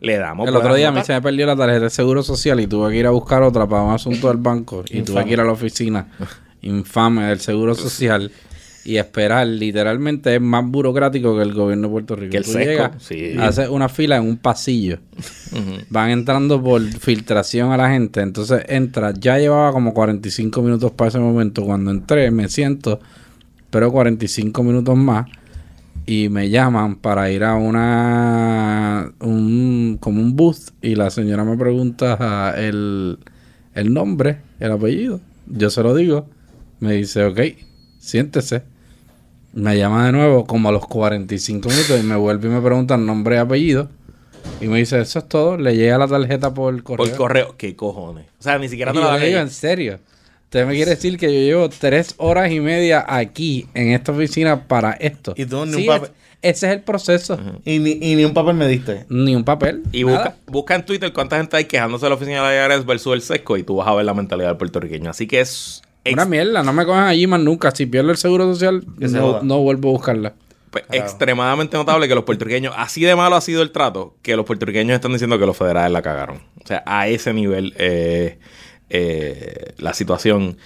[0.00, 0.48] le damos...
[0.48, 2.90] El otro día a mí se me perdió la tarjeta de seguro social y tuve
[2.90, 4.84] que ir a buscar otra para un asunto del banco.
[4.90, 6.08] Y tuve que ir a la oficina
[6.62, 8.30] infame del seguro social
[8.84, 9.46] y esperar.
[9.46, 12.30] Literalmente es más burocrático que el gobierno de Puerto Rico.
[12.32, 13.34] Que el Tú llegas, sí.
[13.38, 14.98] haces una fila en un pasillo.
[15.90, 18.20] Van entrando por filtración a la gente.
[18.20, 19.12] Entonces entra.
[19.18, 21.64] Ya llevaba como 45 minutos para ese momento.
[21.64, 23.00] Cuando entré, me siento.
[23.70, 25.26] Pero 45 minutos más
[26.04, 31.56] y me llaman para ir a una un como un booth y la señora me
[31.56, 33.18] pregunta ah, el,
[33.74, 35.20] el nombre, el apellido.
[35.46, 36.28] Yo se lo digo.
[36.80, 37.40] Me dice, ok,
[37.98, 38.64] siéntese.
[39.54, 42.94] Me llama de nuevo como a los 45 minutos y me vuelve y me pregunta
[42.94, 43.88] el nombre y apellido.
[44.60, 45.56] Y me dice, eso es todo.
[45.56, 47.06] Le llega la tarjeta por correo.
[47.06, 48.26] Por correo, ¿qué cojones?
[48.38, 49.98] O sea, ni siquiera te yo la le digo, en serio.
[50.44, 54.64] Usted me quiere decir que yo llevo tres horas y media aquí en esta oficina
[54.68, 55.32] para esto.
[55.36, 56.10] Y tú ni un papel-
[56.42, 57.38] es- ese es el proceso.
[57.64, 59.06] Y ni, y ni un papel me diste.
[59.08, 59.82] Ni un papel.
[59.92, 60.16] Y nada.
[60.18, 63.14] busca, busca en Twitter cuánta gente hay quejándose de la oficina de la IRS versus
[63.14, 65.08] el sesco y tú vas a ver la mentalidad del puertorriqueño.
[65.08, 67.70] Así que es ex- Una mierda, no me cojan allí más nunca.
[67.72, 70.34] Si pierdo el seguro social, no, no vuelvo a buscarla.
[70.70, 74.46] pues, extremadamente notable que los puertorriqueños, así de malo ha sido el trato, que los
[74.46, 76.38] puertorriqueños están diciendo que los federales la cagaron.
[76.62, 78.38] O sea, a ese nivel eh,
[78.90, 80.56] eh, la situación.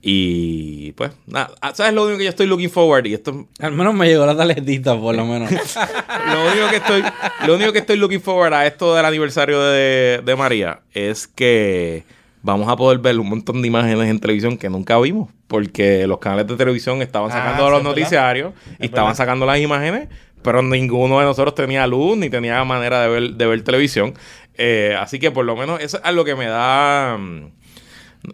[0.00, 3.04] Y pues, nada, ah, ¿sabes lo único que yo estoy looking forward?
[3.06, 5.50] Y esto Al menos me llegó la tarjetita, por lo menos.
[6.32, 7.02] lo único que estoy,
[7.46, 12.04] lo único que estoy looking forward a esto del aniversario de, de María es que
[12.42, 15.30] vamos a poder ver un montón de imágenes en televisión que nunca vimos.
[15.46, 17.96] Porque los canales de televisión estaban Ah, sacando los es verdad.
[17.96, 19.16] noticiarios y Es estaban verdad.
[19.16, 20.08] sacando las imágenes,
[20.42, 24.14] pero ninguno de nosotros tenía luz ni tenía manera de ver, de ver televisión.
[24.54, 27.16] Eh, así que por lo menos eso es algo que me da.
[27.18, 27.50] mm,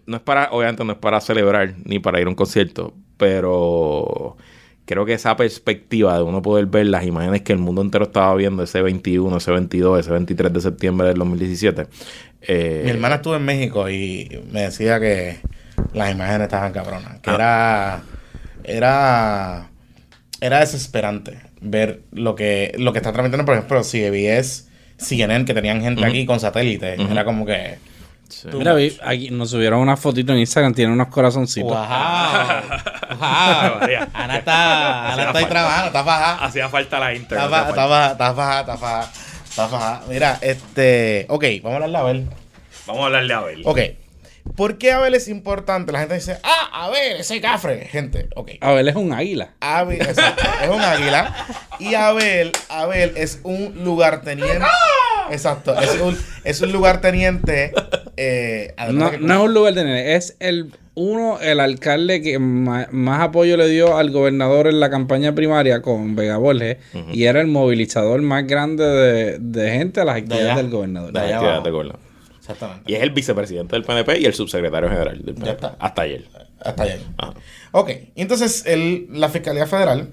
[0.07, 4.37] No es para, obviamente no es para celebrar ni para ir a un concierto, pero
[4.87, 8.35] creo que esa perspectiva de uno poder ver las imágenes que el mundo entero estaba
[8.35, 11.87] viendo ese 21, ese 22, ese 23 de septiembre del 2017.
[12.43, 15.39] eh, Mi hermana estuvo en México y me decía que
[15.93, 17.21] las imágenes estaban cabronas.
[17.21, 17.35] Que Ah.
[17.35, 18.03] era
[18.65, 19.69] era
[20.41, 24.69] era desesperante ver lo que lo que está tramitando, por ejemplo, CBS,
[24.99, 26.99] CNN, que tenían gente aquí con satélites.
[27.01, 27.77] Era como que...
[28.43, 31.71] tú- Mira, vi, aquí nos subieron una fotito en Instagram, tiene unos corazoncitos.
[31.71, 31.79] ¡Wow!
[33.19, 33.89] ¡Wow!
[34.13, 36.45] Ana está, Ana está ahí trabajando, está bajada.
[36.45, 37.39] Hacía falta la Inter.
[37.39, 39.11] Está baja, está baja, está baja, está baja,
[39.49, 40.03] está baja.
[40.09, 41.27] Mira, este...
[41.29, 42.29] Ok, vamos a hablarle a Abel.
[42.87, 43.63] Vamos a hablarle a Abel.
[43.65, 43.79] Ok.
[44.57, 45.91] ¿Por qué Abel es importante?
[45.91, 47.87] La gente dice, ah, Abel, ese cafre.
[47.87, 48.53] Gente, ok.
[48.61, 49.55] Abel es un águila.
[49.61, 51.35] Abel exacto, es un águila.
[51.81, 54.65] Y Abel, Abel es un lugarteniente.
[55.31, 57.73] Exacto, es un, es un lugarteniente.
[58.17, 62.39] Eh, No, que- no es un lugar de nene, es el uno, el alcalde que
[62.39, 62.87] más,
[63.21, 66.77] apoyo le dio al gobernador en la campaña primaria con Vega Borges
[67.13, 70.57] y era el movilizador más grande de, de gente a las actividades allá.
[70.63, 71.13] del gobernador.
[71.13, 71.97] De allá de Gorla.
[72.45, 72.93] Exactamente.
[72.93, 75.51] Y es el vicepresidente del PNP y el subsecretario general del PNP.
[75.53, 75.77] está.
[75.79, 76.25] Hasta ayer.
[76.61, 76.99] Hasta allá.
[77.17, 77.35] Ajá.
[77.73, 80.11] Ok, entonces el, la Fiscalía Federal.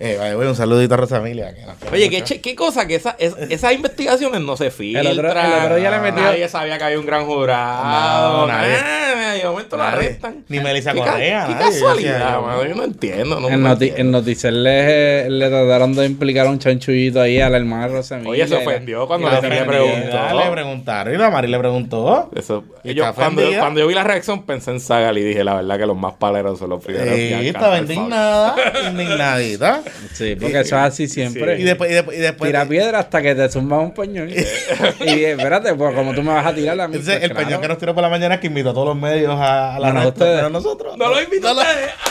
[0.00, 1.52] Eh, un saludito a Rosa Emilia.
[1.92, 5.04] Oye, qué, che- qué cosa que esa, es- esas investigaciones no se filtran.
[5.06, 8.42] El otro- el otro día le metió- Nadie sabía que había un gran jurado.
[8.42, 8.74] No, nadie.
[8.80, 9.92] Ah, de momento Nadie.
[9.96, 10.44] arrestan.
[10.48, 11.66] Ni Melissa Qué Correa, Qué nadie.
[11.66, 12.64] Casualidad, mano.
[12.64, 13.40] Yo no entiendo.
[13.40, 17.40] No, En, no noti en Noticel le, le trataron de implicar a un chanchullito ahí
[17.40, 18.30] a la hermana Rosa Emilia.
[18.30, 20.40] Oye, se la- ofendió cuando le, la le preguntó.
[20.44, 21.14] Le preguntaron.
[21.14, 22.30] Y la Mari le preguntó.
[22.36, 23.60] Eso, Yo, está cuando, ofendida.
[23.60, 26.14] cuando yo vi la reacción pensé en Sagal y dije, la verdad que los más
[26.14, 27.14] paleros son los primeros.
[27.14, 28.54] Sí, estaba indignada.
[28.90, 29.82] Indignadita.
[30.12, 31.58] Sí, porque eso es así siempre.
[31.58, 34.30] Y después, y después, y después Tira piedra hasta que te zumba un peñón.
[35.00, 36.96] y espérate, pues como tú me vas a tirar a mí.
[36.96, 37.46] Entonces, pues, el claro.
[37.46, 39.76] peñón que nos tiró por la mañana es que invitó a todos los medios a,
[39.76, 40.36] a la Menos recta, ustedes.
[40.36, 40.96] menos nosotros.
[40.96, 41.90] No lo invitó No a ustedes.
[42.04, 42.10] Ah,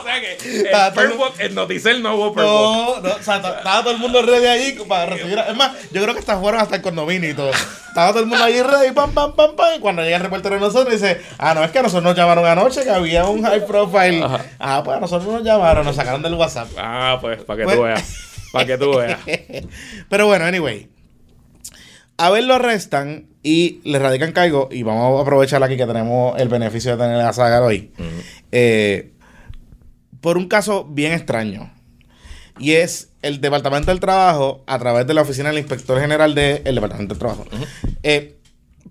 [0.00, 2.36] o sea que Ah, el, Walk- el Noticel no hubo Walk.
[2.36, 5.38] No, no, o sea, estaba todo el mundo ready ahí para recibir.
[5.38, 7.50] Es más, yo creo que hasta fueron hasta el condominio y todo.
[7.50, 9.76] Estaba todo el mundo ahí ready, pam, pam, pam, pam.
[9.76, 12.16] Y cuando llega el reportero de nosotros, dice: Ah, no, es que a nosotros nos
[12.16, 14.24] llamaron anoche que había un high profile.
[14.58, 16.68] Ah, pues a nosotros nos llamaron, nos sacaron del WhatsApp.
[16.76, 18.16] Ah, pues, para que Pues- tú veas.
[18.52, 19.18] Para que tú veas.
[20.08, 20.88] Pero bueno, anyway.
[22.16, 24.68] A ver lo arrestan y le radican cargo.
[24.70, 27.92] Y vamos a aprovechar aquí que tenemos el beneficio de tener a Sagar hoy.
[28.52, 29.12] Eh,
[30.20, 31.72] por un caso bien extraño.
[32.58, 36.74] Y es el Departamento del Trabajo, a través de la Oficina del Inspector General del
[36.74, 37.46] Departamento del Trabajo,
[38.02, 38.36] eh,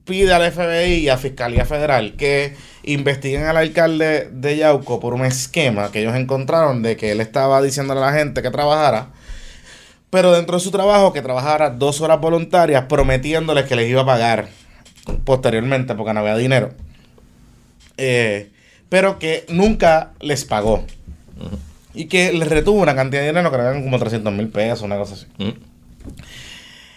[0.05, 5.23] pide al FBI y a Fiscalía Federal que investiguen al alcalde de Yauco por un
[5.23, 9.09] esquema que ellos encontraron de que él estaba diciéndole a la gente que trabajara,
[10.09, 14.05] pero dentro de su trabajo que trabajara dos horas voluntarias prometiéndoles que les iba a
[14.05, 14.49] pagar
[15.25, 16.71] posteriormente porque no había dinero.
[17.97, 18.51] Eh,
[18.89, 20.85] pero que nunca les pagó.
[21.93, 24.97] Y que les retuvo una cantidad de dinero que eran como 300 mil pesos, una
[24.97, 25.25] cosa así.
[25.37, 25.51] Mm.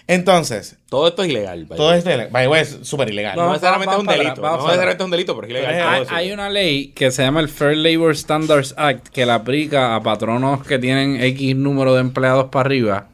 [0.09, 1.65] Entonces, Todo esto es ilegal.
[1.65, 1.89] by todo
[2.31, 3.37] by the way, es súper ilegal.
[3.37, 4.43] No, No, necesariamente es un delito.
[4.43, 5.89] no necesariamente es un delito, pero es ilegal.
[5.89, 6.15] Hay, eso.
[6.15, 10.03] hay una ley que se llama el Fair Labor Standards Act que la aplica a
[10.03, 13.09] patronos que tienen X número de empleados para arriba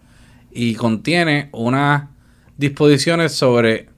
[0.50, 2.04] y contiene unas
[2.56, 3.88] disposiciones sobre,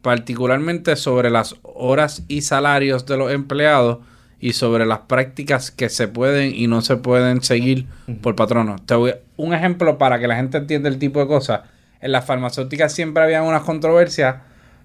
[0.00, 3.98] particularmente sobre las horas y salarios de los empleados
[4.40, 7.86] y sobre las prácticas que se pueden y no se pueden seguir
[8.22, 8.84] por patronos.
[8.86, 11.60] Te voy- un ejemplo para que la gente entienda el tipo de cosas.
[12.00, 14.36] En las farmacéuticas siempre había unas controversias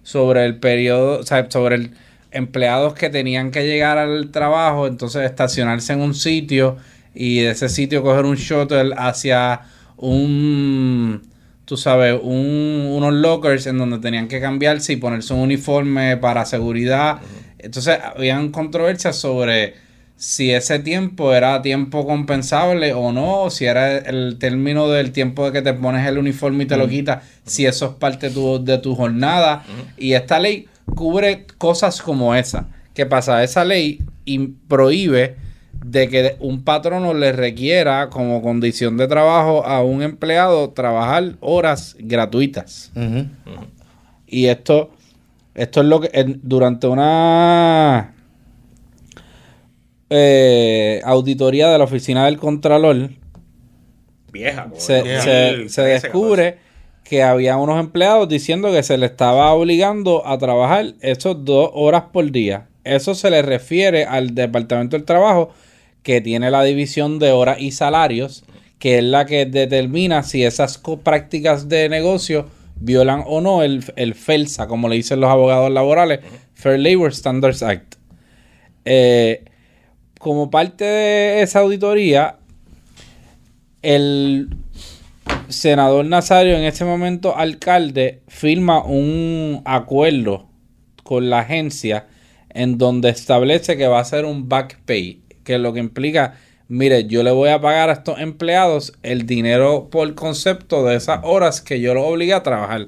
[0.03, 1.91] sobre el periodo, o sea, sobre el
[2.31, 6.75] empleados que tenían que llegar al trabajo, entonces estacionarse en un sitio
[7.13, 9.61] y de ese sitio coger un shuttle hacia
[9.97, 11.21] un,
[11.65, 16.45] tú sabes, un, unos lockers en donde tenían que cambiarse y ponerse un uniforme para
[16.45, 17.19] seguridad.
[17.65, 19.73] Entonces, habían controversias sobre
[20.17, 25.51] si ese tiempo era tiempo compensable o no, si era el término del tiempo de
[25.51, 28.78] que te pones el uniforme y te lo quitas, si eso es parte tu- de
[28.78, 29.63] tu jornada.
[29.97, 32.67] Y esta ley cubre cosas como esa.
[32.93, 33.43] ¿Qué pasa?
[33.43, 33.99] Esa ley
[34.69, 35.36] prohíbe
[35.86, 41.95] de que un patrono le requiera como condición de trabajo a un empleado trabajar horas
[41.99, 42.91] gratuitas.
[44.28, 44.91] Y esto,
[45.55, 48.13] esto es lo que en- durante una
[50.09, 53.09] eh, auditoría de la oficina del Contralor
[54.31, 54.65] Vieja.
[54.69, 55.03] por se, se-
[55.57, 56.57] 2013, se descubre
[57.03, 62.03] que había unos empleados diciendo que se le estaba obligando a trabajar esos dos horas
[62.11, 62.67] por día.
[62.83, 65.49] Eso se le refiere al Departamento del Trabajo
[66.03, 68.43] que tiene la división de horas y salarios,
[68.79, 74.15] que es la que determina si esas prácticas de negocio violan o no el, el
[74.15, 76.19] FELSA, como le dicen los abogados laborales,
[76.53, 77.95] Fair Labor Standards Act.
[78.85, 79.45] Eh,
[80.19, 82.38] como parte de esa auditoría,
[83.81, 84.49] el
[85.49, 90.47] senador Nazario, en ese momento alcalde, firma un acuerdo
[91.03, 92.07] con la agencia
[92.49, 96.35] en donde establece que va a ser un back pay, que lo que implica
[96.67, 101.19] mire, yo le voy a pagar a estos empleados el dinero por concepto de esas
[101.23, 102.88] horas que yo los obligué a trabajar.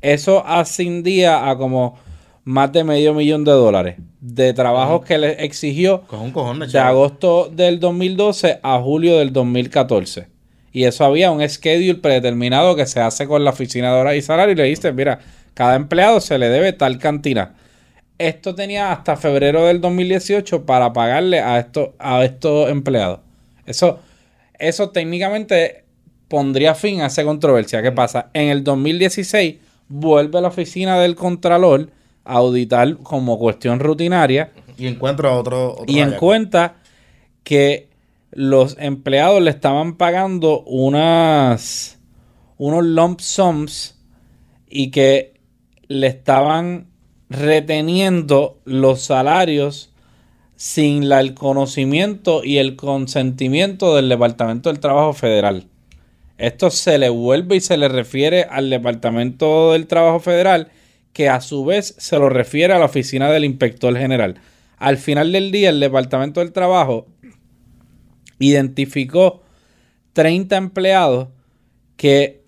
[0.00, 1.98] Eso ascendía a como
[2.44, 7.78] más de medio millón de dólares de trabajos que les exigió cojón de agosto del
[7.78, 10.28] 2012 a julio del 2014.
[10.72, 14.22] Y eso había un schedule predeterminado que se hace con la oficina de horas y
[14.22, 15.20] salario y le dice, mira,
[15.52, 17.52] cada empleado se le debe tal cantidad.
[18.18, 23.20] Esto tenía hasta febrero del 2018 para pagarle a estos, a estos empleados.
[23.66, 23.98] Eso,
[24.58, 25.84] eso técnicamente
[26.28, 27.82] pondría fin a esa controversia.
[27.82, 28.30] ¿Qué pasa?
[28.32, 29.56] En el 2016
[29.88, 31.90] vuelve la oficina del Contralor
[32.24, 35.72] a auditar como cuestión rutinaria Y encuentro a otro.
[35.72, 36.20] otro y en hallazgo.
[36.20, 36.76] cuenta
[37.42, 37.88] que
[38.30, 41.98] los empleados le estaban pagando unas
[42.56, 44.00] unos lump sums
[44.68, 45.34] y que
[45.88, 46.88] le estaban
[47.28, 49.90] reteniendo los salarios
[50.56, 55.66] sin la- el conocimiento y el consentimiento del Departamento del Trabajo Federal.
[56.38, 60.68] Esto se le vuelve y se le refiere al Departamento del Trabajo Federal,
[61.12, 64.34] que a su vez se lo refiere a la oficina del Inspector General.
[64.78, 67.06] Al final del día, el Departamento del Trabajo
[68.38, 69.42] identificó
[70.12, 71.28] 30 empleados
[71.96, 72.42] que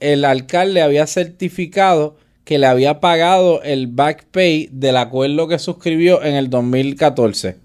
[0.00, 6.22] el alcalde había certificado que le había pagado el back pay del acuerdo que suscribió
[6.22, 7.56] en el 2014.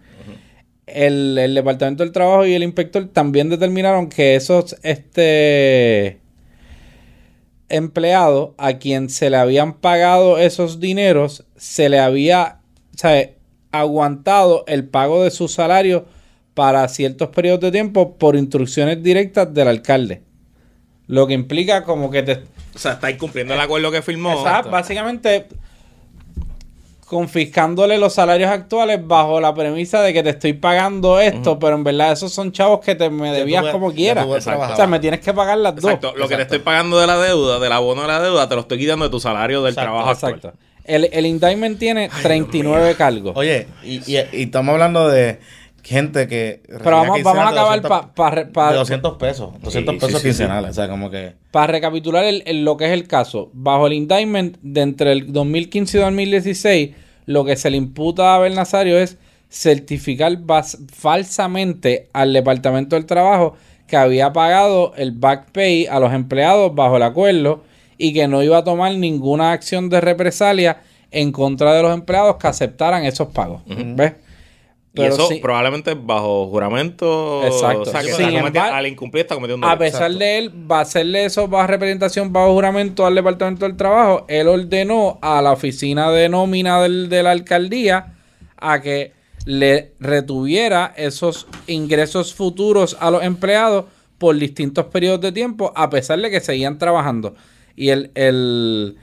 [0.87, 6.17] El, el Departamento del Trabajo y el inspector también determinaron que esos este,
[7.69, 12.57] empleados a quien se le habían pagado esos dineros se le había
[13.71, 16.05] aguantado el pago de su salario
[16.55, 20.23] para ciertos periodos de tiempo por instrucciones directas del alcalde.
[21.07, 22.43] Lo que implica como que te,
[22.75, 24.33] O sea, está incumpliendo el acuerdo que firmó.
[24.37, 25.47] Está básicamente
[27.05, 31.83] confiscándole los salarios actuales bajo la premisa de que te estoy pagando esto, pero en
[31.83, 34.25] verdad esos son chavos que te me debías tú como quieras.
[34.25, 35.83] O sea, me tienes que pagar las dos.
[35.83, 36.13] Exacto.
[36.15, 38.61] Lo que te estoy pagando de la deuda, del abono de la deuda, te lo
[38.61, 40.33] estoy quitando de tu salario del Exacto, trabajo actual.
[40.35, 40.57] Exacto.
[40.85, 43.33] El, el indictment tiene 39 cargos.
[43.35, 45.39] Oye, y, y- y estamos hablando de
[45.83, 46.61] gente que.
[46.67, 47.81] Pero vamos, vamos a acabar
[48.13, 49.49] para de 200 pesos.
[49.61, 50.71] 200 Sí, pesos sí, sí, quincenales.
[50.71, 51.33] O sea, como que.
[51.51, 55.31] Para recapitular el- el- lo que es el caso, bajo el indictment de entre el
[55.33, 56.89] 2015 y 2016,
[57.25, 59.17] lo que se le imputa a Abel Nazario es
[59.49, 63.55] certificar bas- falsamente al Departamento del Trabajo
[63.87, 67.63] que había pagado el back pay a los empleados bajo el acuerdo
[67.97, 72.37] y que no iba a tomar ninguna acción de represalia en contra de los empleados
[72.37, 73.61] que aceptaran esos pagos.
[73.67, 74.13] ¿Ves?
[74.93, 77.43] Y eso sí- probablemente bajo juramento.
[77.45, 77.81] Exacto.
[77.81, 80.81] O sea, que está al incumplir está cometiendo un A pesar de él, va a
[80.81, 84.25] hacerle eso bajo representación, bajo juramento al Departamento del Trabajo.
[84.27, 88.13] Él ordenó a la oficina de nómina del- de la alcaldía
[88.57, 89.13] a que
[89.45, 93.85] le retuviera esos ingresos futuros a los empleados
[94.17, 97.33] por distintos periodos de tiempo, a pesar de que seguían trabajando.
[97.75, 98.97] Y el, el,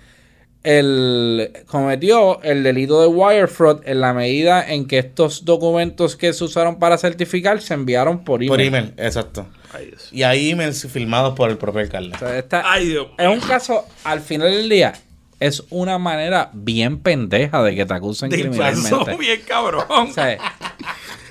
[0.64, 6.32] él cometió el delito de wire fraud en la medida en que estos documentos que
[6.32, 8.48] se usaron para certificar se enviaron por email.
[8.50, 9.46] Por email, exacto.
[9.72, 10.08] Ay, Dios.
[10.12, 12.16] Y hay emails firmados por el propio alcalde.
[12.16, 13.08] O sea, esta- Ay, Dios.
[13.18, 14.94] es un caso, al final del día,
[15.40, 19.16] es una manera bien pendeja de que te acusen Del criminalmente.
[19.16, 19.84] bien cabrón.
[19.88, 20.36] O sea,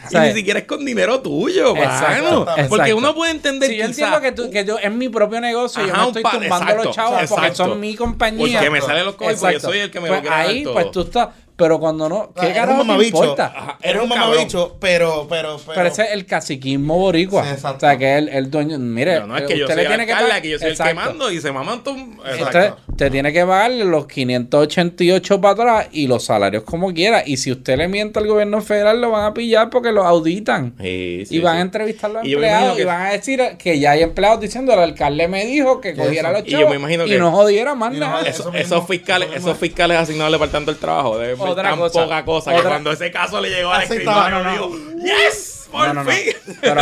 [0.08, 2.46] y sea, ni siquiera es con dinero tuyo, Exacto.
[2.70, 5.86] Porque uno puede entender si yo entiendo que, tú- que yo es mi propio negocio,
[5.86, 8.60] yo Ajá, no un estoy tumbando a exacto, los chavos porque son mi compañía.
[8.60, 9.60] Porque me salen los yo Exacto.
[9.70, 10.74] soy el que me Pues lo Ahí, todo.
[10.74, 13.17] pues tú estás, pero cuando no, ¿qué eres un mamabicho.
[13.17, 13.46] importa?
[13.56, 15.76] Ajá, Eres Eres un mamabicho, pero, pero, pero.
[15.76, 17.43] Pero ese es el caciquismo boricua.
[17.43, 17.78] Sí, exacto.
[17.86, 19.89] o sea, que el, el dueño, mire, No, no, es que yo usted soy le
[19.89, 20.96] tiene que pagar- que yo soy el que Exacto.
[21.10, 21.96] mando y se maman tú.
[22.26, 22.78] Exacto.
[22.96, 27.24] te tiene que pagarle los 588 para atrás y los salarios como quiera.
[27.26, 30.76] Y si usted le miente al gobierno federal, lo van a pillar porque lo auditan.
[30.80, 31.58] Sí, sí, y van sí.
[31.60, 34.39] a entrevistar a los Y yo empleados y van a decir que ya hay empleados
[34.39, 37.17] diciendo el alcalde me dijo que cogiera los Y yo chavos me imagino y que-
[37.20, 38.22] no jodiera más nada.
[38.28, 42.26] esos fiscales, esos fiscales asignados al departamento del trabajo deben ver Otra tan cosa, poca
[42.26, 44.72] cosa que otra- cuando ese caso le llegó al Así escritorio está, digo,
[45.04, 45.70] ¡Yes!
[45.72, 46.12] ¡Por No, no, no.
[46.12, 46.34] fin!
[46.62, 46.82] Pero,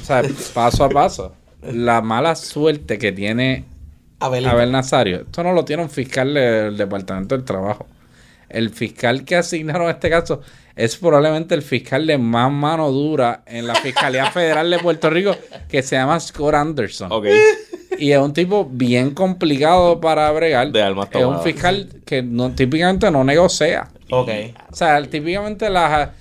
[0.00, 0.22] o sea,
[0.54, 1.34] paso a paso.
[1.62, 3.64] La mala suerte que tiene
[4.20, 4.50] Abelito.
[4.50, 5.22] Abel Nazario.
[5.22, 7.86] Esto no lo tiene un fiscal del Departamento del Trabajo.
[8.52, 10.40] El fiscal que asignaron este caso
[10.76, 15.34] es probablemente el fiscal de más mano dura en la Fiscalía Federal de Puerto Rico,
[15.68, 17.10] que se llama Scott Anderson.
[17.12, 17.26] ok.
[17.98, 20.72] Y es un tipo bien complicado para bregar.
[20.72, 23.88] De almas es un fiscal que no, típicamente no negocia.
[24.10, 24.30] Ok.
[24.70, 26.08] O sea, típicamente las...
[26.08, 26.12] o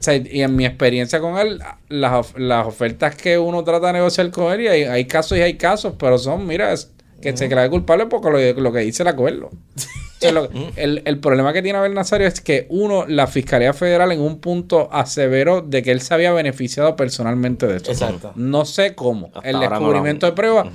[0.00, 1.60] sea, y en mi experiencia con él,
[1.90, 5.42] las, las ofertas que uno trata de negociar con él, y hay, hay casos y
[5.42, 9.02] hay casos, pero son, mira, es- que se cree culpable porque lo, lo que dice
[9.04, 9.50] el acuerdo.
[10.28, 13.72] O sea, lo- el, el problema que tiene Abel Nazario es que, uno, la Fiscalía
[13.72, 17.90] Federal en un punto aseveró de que él se había beneficiado personalmente de esto.
[17.90, 18.32] Exacto.
[18.36, 19.30] No sé cómo.
[19.34, 20.68] Hasta el ahora no lo descubrimiento de pruebas,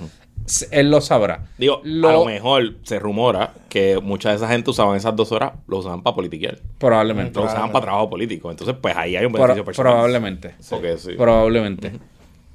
[0.72, 1.46] él lo sabrá.
[1.58, 5.32] Digo, Lo- a lo mejor se rumora que mucha de esa gente usaban esas dos
[5.32, 6.60] horas, lo usaban para politiquear.
[6.78, 7.38] Probablemente.
[7.40, 8.50] Lo usaban para trabajo político.
[8.50, 9.92] Entonces, pues ahí hay un Pro- beneficio personal.
[9.94, 10.56] probablemente.
[10.70, 11.12] Porque sí.
[11.18, 11.92] Probablemente.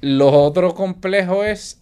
[0.01, 1.79] Lo otro complejo es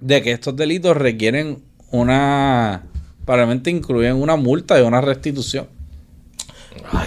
[0.00, 2.84] de que estos delitos requieren una.
[3.24, 5.68] Probablemente incluyen una multa y una restitución.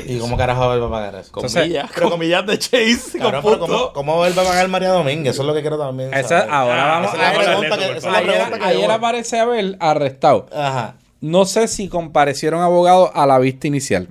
[0.05, 1.31] ¿Y cómo carajo va a pagar eso?
[1.31, 3.19] Comillas, Entonces, pero- comillas de Chase.
[3.19, 3.59] Con punto.
[3.59, 5.33] ¿cómo, ¿cómo va a pagar María Domínguez?
[5.33, 7.77] Eso es lo que quiero también Esa- ahora Ah, vamos esa a es la pregunta
[7.77, 10.47] que- la Ayer, que ayer aparece Abel arrestado.
[10.53, 10.95] Ajá.
[11.21, 14.09] No sé si comparecieron abogados a la vista inicial.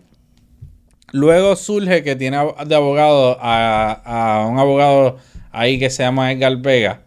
[1.12, 5.18] Luego surge que tiene de abogado a, a un abogado
[5.50, 7.02] ahí que se llama Edgar Vega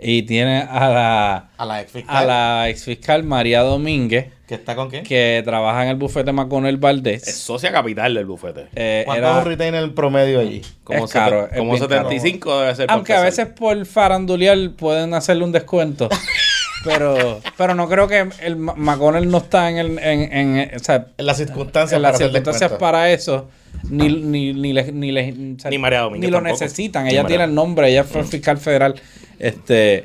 [0.00, 2.16] y tiene a la, A la ex fiscal.
[2.16, 5.04] a la ex fiscal María Domínguez ¿Que está con quién?
[5.04, 7.28] que trabaja en el bufete Maconel Valdés.
[7.28, 8.66] Es socia capital del bufete.
[8.74, 10.62] Eh, ¿Cuánto era- es un retainer el promedio allí?
[10.84, 12.08] Como, es caro, sete- es como bien caro.
[12.08, 12.90] 75 debe ser.
[12.90, 16.08] aunque a veces por farandulear pueden hacerle un descuento.
[16.84, 21.08] pero, pero no creo que el McConnell no está en el, en, en- o sea,
[21.18, 23.48] En las circunstancias en las para circunstancias para eso
[23.90, 26.42] ni ni ni le- ni, le- o sea, Ni María ni lo tampoco.
[26.60, 27.36] necesitan Ni ella María.
[27.36, 28.94] tiene el nombre ella fue fiscal federal
[29.38, 30.04] este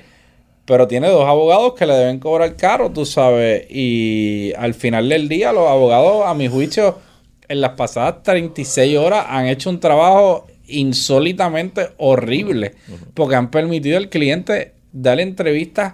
[0.66, 5.28] pero tiene dos abogados que le deben cobrar caro tú sabes y al final del
[5.28, 6.98] día los abogados a mi juicio
[7.50, 12.74] en las pasadas 36 horas han hecho un trabajo insólitamente horrible
[13.14, 15.94] porque han permitido al cliente darle entrevistas.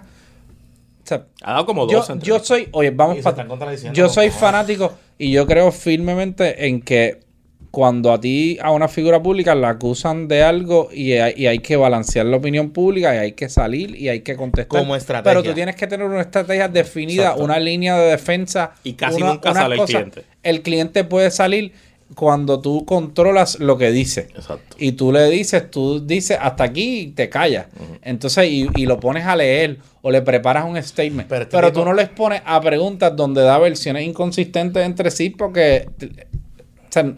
[1.02, 2.46] O sea, Ha dado como yo, dos yo entrevistas.
[2.46, 6.66] soy, oye, vamos Y se pa- están contradiciendo Yo soy fanático y yo creo firmemente
[6.68, 7.20] en que
[7.70, 11.60] cuando a ti, a una figura pública, la acusan de algo y hay, y hay
[11.60, 14.80] que balancear la opinión pública y hay que salir y hay que contestar.
[14.80, 15.30] Como estrategia.
[15.30, 17.44] Pero tú tienes que tener una estrategia definida, Exacto.
[17.44, 18.72] una línea de defensa.
[18.82, 20.24] Y casi una- nunca sale el cliente.
[20.42, 21.72] El cliente puede salir
[22.16, 24.26] cuando tú controlas lo que dice.
[24.34, 24.74] Exacto.
[24.80, 27.66] Y tú le dices, tú dices hasta aquí y te callas.
[28.02, 31.28] Entonces, y, y lo pones a leer o le preparas un statement.
[31.28, 35.30] Pero Pero, este tú no les pones a preguntas donde da versiones inconsistentes entre sí
[35.30, 37.14] porque o sea,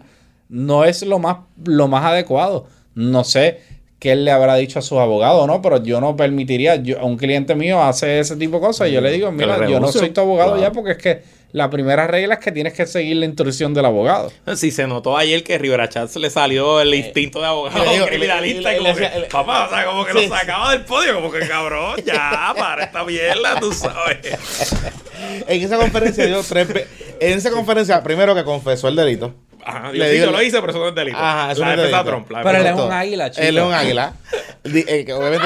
[0.53, 2.67] no es lo más, lo más adecuado.
[2.95, 3.59] No sé
[3.99, 5.61] qué él le habrá dicho a sus abogados, ¿no?
[5.61, 8.91] Pero yo no permitiría, yo, a un cliente mío hace ese tipo de cosas y
[8.91, 10.61] yo le digo, Que mira, yo no soy tu abogado Claro.
[10.61, 11.21] ya porque es que
[11.53, 14.31] la primera regla es que tienes que seguir la instrucción del abogado.
[14.55, 18.73] Si se notó ayer que Rivera Chats le salió el instinto de abogado digo- criminalista
[18.73, 20.27] y como que, papá, o sea, como que Sí.
[20.27, 24.17] lo sacaba del podio, como que cabrón, ya, para esta mierda, tú sabes.
[25.47, 26.67] En esa conferencia dio tres
[27.19, 29.33] En esa conferencia, primero que confesó el delito.
[29.65, 31.17] Ajá, Le sí, digo- yo lo hice, pero eso no es delito.
[31.17, 32.03] Ajá, eso la no es delito.
[32.05, 32.31] Trump.
[32.31, 33.47] la Pero él es un águila, chico.
[33.47, 34.13] Él es un águila.
[34.65, 35.45] Eh, que obviamente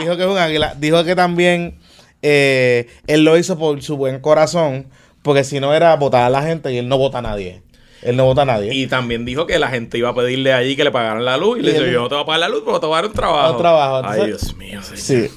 [0.00, 0.74] dijo que es un águila.
[0.78, 1.78] Dijo que también
[2.22, 4.86] eh, él lo hizo por su buen corazón.
[5.22, 7.62] Porque si no era votar a la gente y él no vota a nadie.
[8.02, 8.74] Él no vota a nadie.
[8.74, 11.58] Y también dijo que la gente iba a pedirle allí que le pagaran la luz.
[11.58, 12.96] Y, le dijo, yo no te voy a pagar la luz, pero te voy a
[13.02, 13.52] dar un trabajo.
[13.52, 14.98] Un trabajo, Ay, Dios mío, señor.
[14.98, 15.30] sí.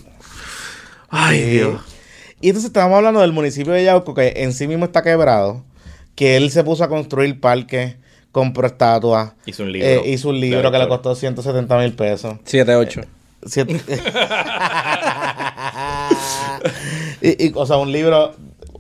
[1.10, 1.46] Ay, Sí.
[1.52, 1.82] Dios.
[2.42, 5.64] Y entonces estábamos hablando del municipio de Yauco, que en sí mismo está quebrado,
[6.16, 7.96] que él se puso a construir parques,
[8.36, 9.88] compró estatuas, Hizo un libro.
[9.88, 12.34] eh, hizo un libro que le costó 170 mil pesos.
[12.46, 13.06] 7-8.
[13.46, 13.80] Siete-
[17.22, 18.36] y, y, o sea, un libro,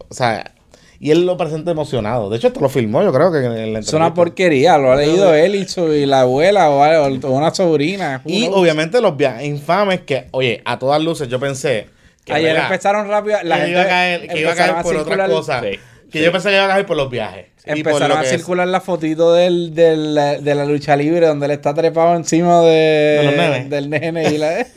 [0.10, 0.51] o sea,
[0.99, 2.30] y él lo presenta emocionado.
[2.30, 4.95] De hecho, esto lo filmó, yo creo que en la Es una porquería, lo ha
[4.97, 8.22] leído él y, su, y la abuela o, algo, o una sobrina.
[8.26, 8.58] Y knows.
[8.60, 11.88] obviamente los viajes infames que, oye, a todas luces yo pensé
[12.26, 12.66] que Ayer ¿verdad?
[12.72, 15.64] empezaron rápido, la que gente iba a caer, que iba a caer por cosas.
[15.64, 15.80] Sí,
[16.12, 16.26] Que sí.
[16.26, 17.45] yo pensé que iba a caer por los viajes.
[17.66, 21.74] Empezaron a que circular la fotito del, del, de la lucha libre donde él está
[21.74, 23.70] trepado encima de, De los nenes.
[23.70, 24.66] del nene y la...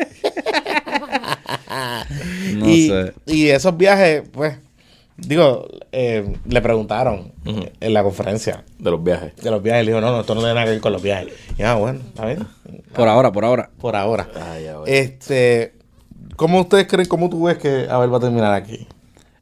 [2.55, 3.13] no y, sé.
[3.27, 4.57] y esos viajes, pues,
[5.17, 7.33] digo, eh, le preguntaron
[7.81, 9.35] en la conferencia De los viajes.
[9.37, 9.85] de los viajes.
[9.85, 11.33] Le dijo, no, no, esto no tiene nada que ver con los viajes.
[11.59, 12.47] Y ah, bueno, está bien.
[12.95, 13.71] Por ahora, por ahora.
[13.81, 14.29] Por ahora.
[14.53, 14.87] Ay, ya, bueno.
[14.87, 15.75] Este,
[16.37, 18.87] ¿cómo ustedes creen, cómo tú ves que Abel va a terminar aquí?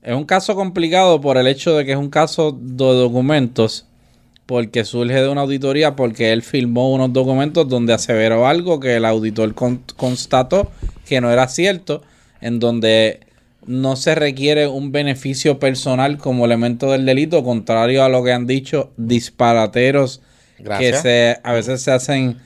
[0.07, 3.87] Es un caso complicado por el hecho de que es un caso de documentos,
[4.47, 9.05] porque surge de una auditoría, porque él firmó unos documentos donde aseveró algo que el
[9.05, 10.71] auditor con- constató
[11.05, 12.03] que no era cierto,
[12.41, 13.19] en donde
[13.67, 18.47] no se requiere un beneficio personal como elemento del delito, contrario a lo que han
[18.47, 20.21] dicho disparateros
[20.61, 21.03] Gracias.
[21.03, 22.37] que se, a veces se hacen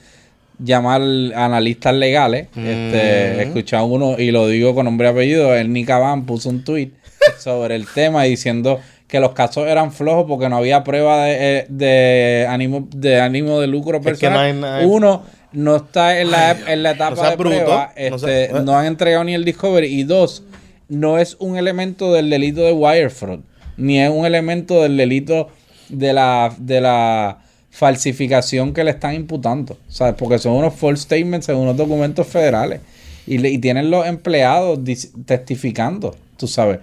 [0.58, 1.02] llamar
[1.34, 2.48] analistas legales.
[2.56, 6.64] Este, escuché a uno, y lo digo con nombre y apellido, el Nicabán puso un
[6.64, 6.90] tweet
[7.38, 11.66] sobre el tema diciendo que los casos eran flojos porque no había prueba de, eh,
[11.68, 14.86] de ánimo de ánimo de lucro que no hay personal.
[14.86, 15.22] Uno,
[15.52, 18.76] no está en la, en la etapa no de bruto, prueba, no este, seas- no
[18.78, 19.88] han entregado ni el discovery.
[19.88, 20.44] Y dos,
[20.88, 23.40] no es un elemento del delito de wire fraud.
[23.76, 25.48] ni es un elemento del delito
[25.88, 27.38] de la, de la
[27.70, 29.76] falsificación que le están imputando.
[29.88, 30.14] ¿Sabes?
[30.16, 32.80] Porque son unos false statements en unos documentos federales.
[33.26, 34.78] Y, le- y tienen los empleados
[35.26, 36.78] testificando, tú sabes.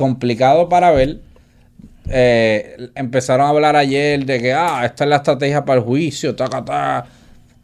[0.00, 1.20] Complicado para ver.
[2.08, 6.34] Eh, empezaron a hablar ayer de que, ah, esta es la estrategia para el juicio,
[6.34, 7.04] taca, ta.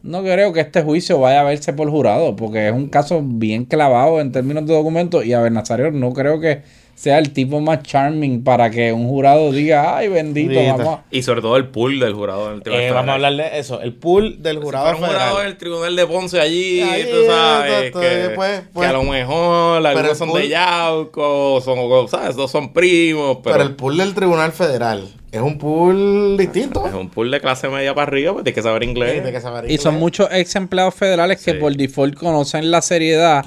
[0.02, 3.64] No creo que este juicio vaya a verse por jurado, porque es un caso bien
[3.64, 6.60] clavado en términos de documentos y a Nazario no creo que
[6.96, 10.78] sea el tipo más charming para que un jurado diga, ay, bendito, Bendito.
[10.78, 11.04] vamos a...
[11.10, 13.58] Y sobre todo el pool del jurado en el Tribunal Eh, vamos a hablar de
[13.58, 13.82] eso.
[13.82, 15.28] El pool del Si jurado fuera un federal.
[15.28, 18.88] jurado del tribunal de Ponce allí, Ahí, tú sabes, que, pues, que pues.
[18.88, 22.34] a lo mejor algunos son pool- de Yauco, son, ¿sabes?
[22.34, 26.86] Dos son primos, pero, pero el pool del tribunal federal es un pool distinto.
[26.88, 29.12] es un pool de clase media para arriba, pues tienes que saber inglés.
[29.12, 33.44] Tiene que saber Y son muchos ex empleados federales que por default conocen la seriedad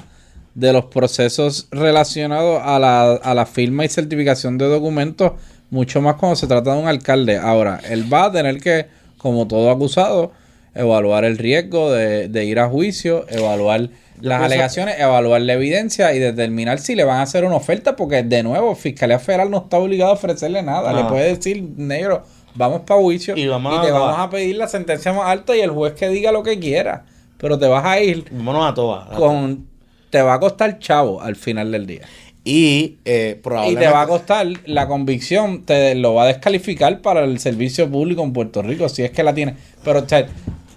[0.54, 5.32] de los procesos relacionados a la, a la firma y certificación de documentos,
[5.70, 7.36] mucho más cuando se trata de un alcalde.
[7.38, 8.86] Ahora, él va a tener que,
[9.18, 10.32] como todo acusado,
[10.74, 13.88] evaluar el riesgo de, de ir a juicio, evaluar
[14.20, 18.22] las alegaciones, evaluar la evidencia y determinar si le van a hacer una oferta, porque
[18.22, 20.92] de nuevo, Fiscalía Federal no está obligado a ofrecerle nada.
[20.92, 21.08] Le No.
[21.08, 22.24] puede decir, negro,
[22.54, 25.56] vamos para juicio Y y, vamos te a- vamos a pedir la sentencia más alta
[25.56, 27.04] y el juez que diga lo que quiera.
[27.38, 29.08] Pero te vas a ir Vámonos a todas.
[29.16, 29.69] con...
[30.10, 32.02] Te va a costar chavo al final del día.
[32.44, 33.86] Y eh, Y probablemente.
[33.86, 38.22] te va a costar la convicción, te lo va a descalificar para el servicio público
[38.22, 39.56] en Puerto Rico, si es que la tiene.
[39.84, 40.26] Pero sea,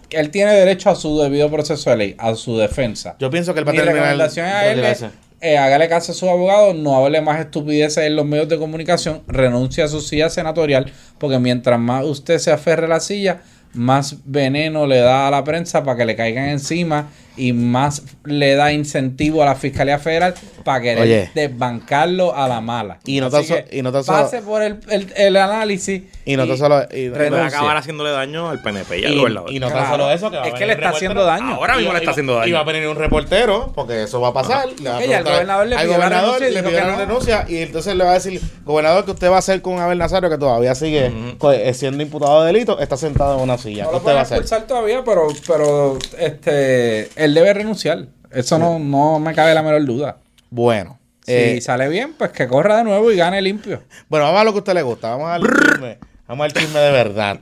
[0.10, 3.16] él tiene derecho a su debido proceso de ley, a su defensa.
[3.20, 5.06] Yo pienso que va a Mi recomendación a él es,
[5.42, 9.24] eh, hágale caso a su abogado, no hable más estupideces en los medios de comunicación,
[9.28, 13.42] renuncie a su silla senatorial, porque mientras más usted se aferre a la silla,
[13.74, 18.56] más veneno le da a la prensa para que le caigan encima y más le
[18.56, 21.30] da incentivo a la Fiscalía Federal para querer Oye.
[21.34, 23.00] desbancarlo a la mala.
[23.06, 25.36] Y no Así tan so- que y no tan solo- pase por el, el- el
[25.38, 26.84] análisis Y no tan solo.
[26.94, 27.48] y- renuncie.
[27.48, 29.52] acabar haciéndole daño al PNP y al gobernador.
[29.52, 29.92] y no tan Claro.
[29.92, 31.56] solo eso, que va a Es que le está haciendo daño.
[31.56, 32.48] Ahora mismo Y- le está y- haciendo daño.
[32.48, 34.68] Y va a venir un reportero, porque eso va a pasar.
[34.80, 36.52] le va a Ok, ya el preguntar- gobernador le al pidió la gobernador renuncia y
[36.54, 37.00] le dijo pidió que la no.
[37.00, 39.98] renuncia y entonces le va a decir, gobernador, ¿qué usted va a hacer con Abel
[39.98, 41.12] Nazario, que todavía sigue
[41.54, 42.80] eh, siendo imputado de delito?
[42.80, 43.84] Está sentado en una silla.
[43.86, 44.38] No ¿Qué lo usted va a hacer?
[44.38, 48.06] expulsar todavía, pero, pero este, él debe renunciar.
[48.32, 50.18] Eso no, no me cabe la menor duda.
[50.50, 51.00] Bueno.
[51.26, 53.82] Si eh, sale bien, pues que corra de nuevo y gane limpio.
[54.10, 55.12] Bueno, vamos a lo que a usted le gusta.
[55.12, 55.98] Vamos al chisme.
[56.28, 57.40] Vamos al chisme de verdad.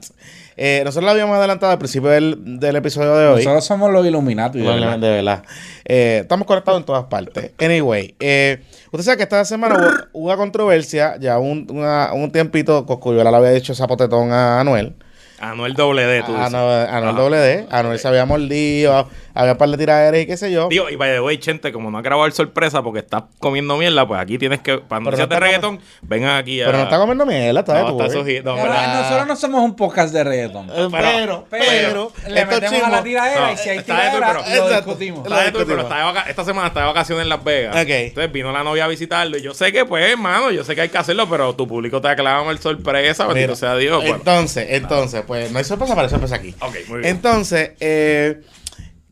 [0.56, 3.36] Eh, nosotros lo habíamos adelantado al principio del, del episodio de hoy.
[3.38, 4.58] Nosotros somos los Illuminati.
[4.60, 4.98] de verdad.
[4.98, 5.42] de verdad.
[5.84, 7.52] Eh, estamos conectados en todas partes.
[7.58, 8.62] Anyway, eh,
[8.92, 13.30] usted sabe que esta semana hubo, hubo una controversia, ya un, una- un tiempito, Coscuyuela
[13.30, 14.94] le había dicho zapotetón a Anuel.
[15.40, 16.54] Anuel doble D, tú dices.
[16.54, 17.20] Anuel, Anuel Ajá.
[17.20, 17.66] doble D.
[17.70, 20.68] Anuel se había mordido, había un par de tiraderas y qué sé yo.
[20.68, 23.76] Digo, y by the way, Chente, como no has grabado el sorpresa porque estás comiendo
[23.76, 26.66] mierda, pues aquí tienes que, para Pero no de está reggaetón, vengan aquí a...
[26.66, 28.24] pero no está comiendo mierda, está de No, tu, está no,
[28.56, 30.68] Pero nosotros no somos un podcast de reggaeton.
[30.70, 34.10] Eh, Pero, pero, Pero, le metemos a la tiradera No, y si hay está de
[34.10, 35.22] tu, tiradera, pero- lo discutimos.
[35.24, 35.66] Está de discutimos.
[35.68, 37.76] pero está de vaca- esta semana está de vacaciones en Las Vegas.
[37.76, 37.88] Ok.
[37.90, 39.36] Entonces vino la novia a visitarlo.
[39.38, 42.00] Y yo sé que, pues, hermano, yo sé que hay que hacerlo, pero tu público
[42.00, 43.98] te aclama el sorpresa, bendito Mira, sea Dios.
[44.02, 46.54] Bueno, Entonces, entonces, pues no hay sorpresa, pero hay sorpresa aquí.
[46.60, 47.16] Ok, muy bien.
[47.16, 48.42] Entonces, eh,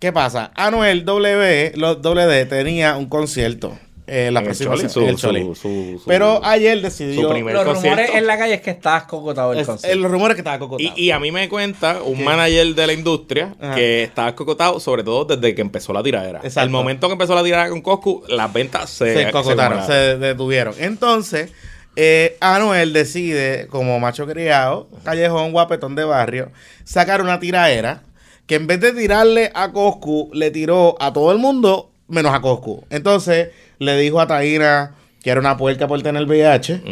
[0.01, 0.51] ¿qué pasa?
[0.57, 3.79] Anuel W, lo- WD tenía un concierto.
[4.13, 5.43] Eh, la En el Choli, su- el su- Choli.
[5.55, 5.55] su-
[6.03, 7.23] su- Pero ayer decidió.
[7.23, 7.97] su primer Los concierto.
[7.97, 9.97] rumores en la calle es que estás cocotado el es- concierto.
[9.97, 10.93] eh, los rumores que estaba cocotado.
[10.97, 13.77] Y, y a mí me cuenta un manager de la industria Ajá.
[13.77, 16.41] que estaba cocotado, sobre todo desde que empezó la tiradera.
[16.43, 16.63] Exacto.
[16.63, 20.19] El momento que empezó la tiradera con Coscu, las ventas se, se cocotaron, se se
[20.19, 20.75] detuvieron.
[20.81, 21.53] Entonces,
[21.95, 26.51] eh, Anuel decide, como macho criado, callejón, guapetón de barrio,
[26.83, 28.03] sacar una tiraera
[28.51, 32.41] que en vez de tirarle a Coscu, le tiró a todo el mundo menos a
[32.41, 32.85] Coscu.
[32.91, 36.83] Entonces, le dijo a Taina que era una puerca por tener VIH.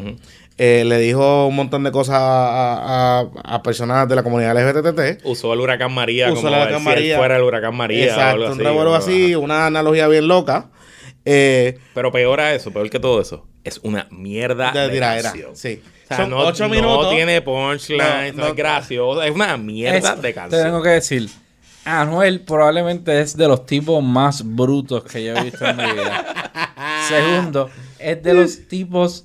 [0.57, 5.21] Eh, le dijo un montón de cosas a, a- a personas de la comunidad LGBT.
[5.25, 7.17] Usó el huracán María Usó como el huracán si él María.
[7.17, 8.05] fuera el huracán María.
[8.05, 8.45] o Exacto, algo
[8.91, 10.71] un así, revuelo una analogía bien loca.
[11.25, 15.33] Eh, Pero peor a eso, peor que todo eso, es una mierda de de, tiradera.
[15.55, 15.83] Sí.
[16.05, 17.11] O sea, Son no, ocho no minutos.
[17.11, 17.99] tiene punchline,
[18.35, 18.47] No, no, no.
[18.49, 20.63] es gracioso, es una mierda Es- de Te canción.
[20.63, 21.29] tengo que decir,
[21.89, 26.25] Anuel probablemente es de los tipos más brutos que yo he visto en mi vida.
[27.09, 29.25] Segundo, es de los tipos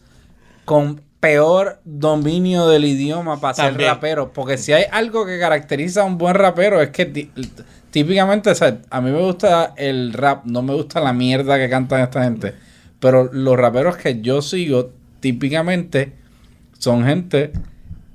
[0.65, 4.31] con peor dominio del idioma para ser rapero.
[4.33, 7.31] Porque si hay algo que caracteriza a un buen rapero es que tí-
[7.91, 11.69] típicamente, o sea, a mí me gusta el rap, no me gusta la mierda que
[11.69, 12.53] cantan esta gente.
[12.99, 16.13] Pero los raperos que yo sigo, típicamente,
[16.79, 17.51] son gente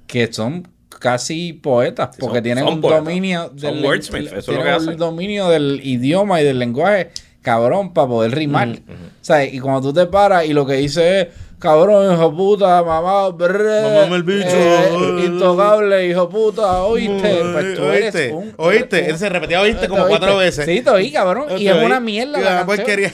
[0.06, 0.66] que son
[0.98, 3.04] casi poetas, Sí, porque son- tienen son un poetas.
[3.04, 4.96] dominio del wordsmith, eso es lo tienen que un hacen.
[4.96, 7.10] dominio del idioma y del lenguaje
[7.42, 8.78] cabrón para poder rimar.
[9.20, 11.26] Sea, y cuando tú te paras y lo que dice es
[11.58, 14.48] cabrón, hijo puta, mamá, brr, Mamame el bicho.
[14.50, 17.40] eh, intocable, hijo puta, oíste.
[17.52, 18.32] Pues tú eres ¿Oíste?
[18.32, 18.54] un.
[18.58, 19.10] ¿Oíste?
[19.10, 20.18] Él se repetía oíste ¿Te como oíste?
[20.18, 20.64] cuatro veces.
[20.66, 21.46] Sí, te oí, cabrón.
[21.58, 23.12] Y es una mierda la una canción.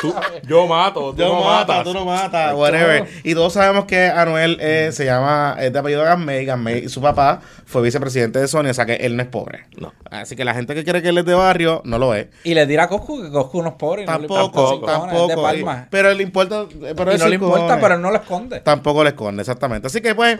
[0.00, 0.14] Tú-
[0.48, 1.84] yo mato, tú Yo no mata, matas.
[1.84, 3.06] tú no matas, whatever.
[3.24, 7.00] Y todos sabemos que Anuel eh, se llama, es de apellido Gasmey, Gasmey, y su
[7.00, 9.66] papá fue vicepresidente de Sony, o sea que él no es pobre.
[9.78, 9.92] No.
[10.10, 12.26] Así que la gente que quiere que él es de barrio, no lo es.
[12.44, 14.02] Y le tira a Coscu que Coscu no es pobre.
[14.02, 15.28] y no le Tampoco, cojones, es tampoco.
[15.28, 15.82] de Palma.
[15.86, 16.64] y- pero le importa,
[16.96, 17.82] pero y no le importa, cojones.
[17.82, 18.60] pero él no lo esconde.
[18.60, 19.86] Tampoco le esconde, exactamente.
[19.86, 20.38] Así que pues...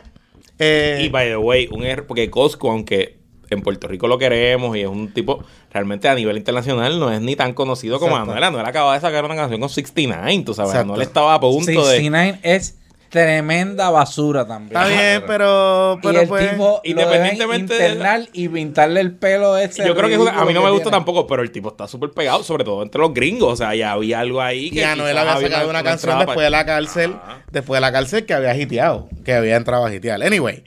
[0.58, 3.18] eh, Y by the way, un error, porque Costco, aunque
[3.56, 7.20] en Puerto Rico lo queremos y es un tipo, realmente a nivel internacional no es
[7.20, 8.32] ni tan conocido como Exacto.
[8.32, 8.44] Anuel.
[8.44, 10.70] Anuel acaba de sacar una canción con 69, tú sabes.
[10.72, 10.92] Exacto.
[10.92, 11.74] Anuel estaba a punto de...
[11.74, 12.78] 69 es
[13.08, 14.76] tremenda basura también.
[14.76, 15.94] está bien, pero...
[15.94, 20.14] y pero el pues, tipo independientemente de- y pintarle el pelo ese Yo creo que
[20.14, 20.96] es una- a mí no me gusta tiene.
[20.98, 23.52] tampoco, pero el tipo está súper pegado, sobre todo entre los gringos.
[23.52, 24.80] O sea, ya había algo ahí que.
[24.80, 27.42] Y Anuel había sacado una, canción después de la cárcel, Ajá.
[27.50, 30.22] después de la cárcel que había hiteado, que había entrado a hitear.
[30.22, 30.64] Anyway,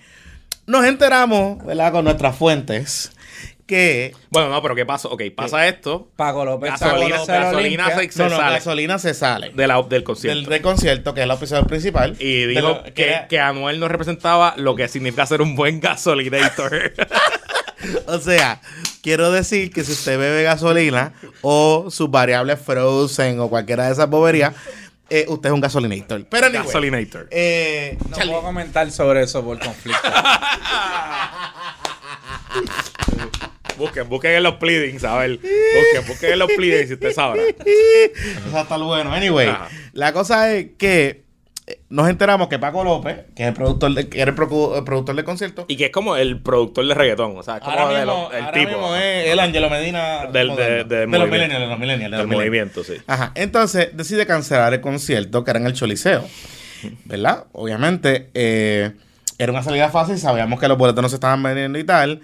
[0.69, 1.91] nos enteramos, ¿verdad?
[1.91, 3.11] Con nuestras fuentes,
[3.65, 4.13] que...
[4.29, 5.09] Bueno, no, pero ¿qué pasó?
[5.09, 6.09] Ok, pasa esto.
[6.15, 7.95] Paco López Gasolina, gasolina limpia.
[7.99, 9.49] se, se no, no, sale gasolina se sale.
[9.49, 10.49] de la- del del, concierto.
[10.49, 12.15] del concierto, que es la episodio principal.
[12.19, 16.93] y dijo que, era- que Anuel no representaba lo que significa ser un buen gasolinator.
[18.07, 18.59] O sea,
[19.01, 24.09] quiero decir que si usted bebe gasolina o sus variables frozen o cualquiera de esas
[24.09, 24.53] boberías,
[25.09, 26.25] eh, usted es un gasolinator.
[26.29, 27.27] Pero anyway, gasolinator.
[27.31, 30.01] eh, No Charlie, puedo comentar sobre eso por conflicto.
[33.77, 35.37] Busquen, busquen en los pleadings, a ver.
[35.37, 37.41] Busquen, busquen en los pleadings y usted sabrá.
[37.43, 39.13] Eso está lo bueno.
[39.13, 39.69] Anyway, Ajá.
[39.93, 41.23] la cosa es que
[41.89, 44.83] nos enteramos que Paco López, que es el productor, de, que era el, procu- el
[44.83, 47.71] productor del concierto, Y que es como el productor de reggaetón, o sea, es como
[47.79, 48.69] ahora de mismo, los- el ahora tipo.
[48.69, 52.17] mismo es el Angelo Medina Del- de- de- de, los millennials, de los millennials, de
[52.17, 52.93] del movimiento, sí.
[53.07, 53.31] Ajá.
[53.35, 56.23] Entonces decide cancelar el concierto que era en el Choliseo.
[57.05, 57.45] ¿Verdad?
[57.53, 58.91] Obviamente eh,
[59.37, 62.21] era una salida fácil, sabíamos que los boletos no se estaban vendiendo y tal.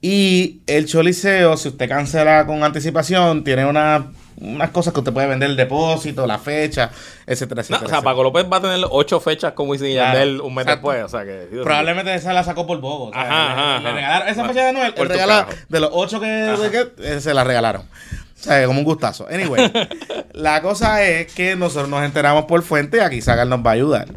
[0.00, 5.26] Y el Choliseo, si usted cancela con anticipación, tiene una- unas cosas que usted puede
[5.28, 6.90] vender el depósito, la fecha,
[7.26, 7.86] etcétera, No, etcétera.
[7.86, 8.02] o sea.
[8.02, 10.18] Paco López va a tener ocho fechas como Wisin y Claro.
[10.18, 10.88] Yandel un mes Exacto.
[10.90, 11.48] después, o sea que...
[11.62, 13.06] Probablemente esa la sacó por bobo.
[13.06, 13.96] o sea, Ajá, le- ajá, le ajá.
[13.98, 17.32] regalaron- esa fecha de Noel, el regala- de los ocho que, de que, eh, se
[17.34, 17.82] la regalaron.
[17.82, 19.26] O sea, como un gustazo.
[19.30, 19.72] Anyway,
[20.34, 23.74] la cosa es que nosotros nos enteramos por fuente y aquí Sagar nos va a
[23.74, 24.08] ayudar.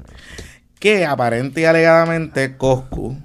[0.80, 3.18] Que aparente y alegadamente Coscu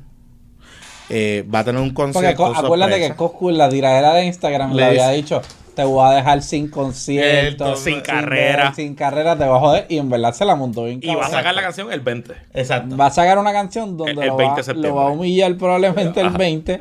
[1.11, 2.37] eh, va a tener un Porque concierto.
[2.45, 3.13] co- acuérdate sorpresa.
[3.13, 5.43] que Coscu en la tiradera de Instagram le, Le había dicho,
[5.75, 8.65] te voy a dejar sin concierto, Sin carrera.
[8.67, 9.87] ver- sin carrera, te va a joder.
[9.89, 11.01] Y en verdad se la montó bien.
[11.03, 12.35] Y va a sacar la canción el 20.
[12.55, 12.97] Exacto.
[12.97, 15.09] Va a sacar una canción donde El- el lo, 20 de va, lo va a
[15.11, 16.39] humillar probablemente el Ajá.
[16.39, 16.81] 20.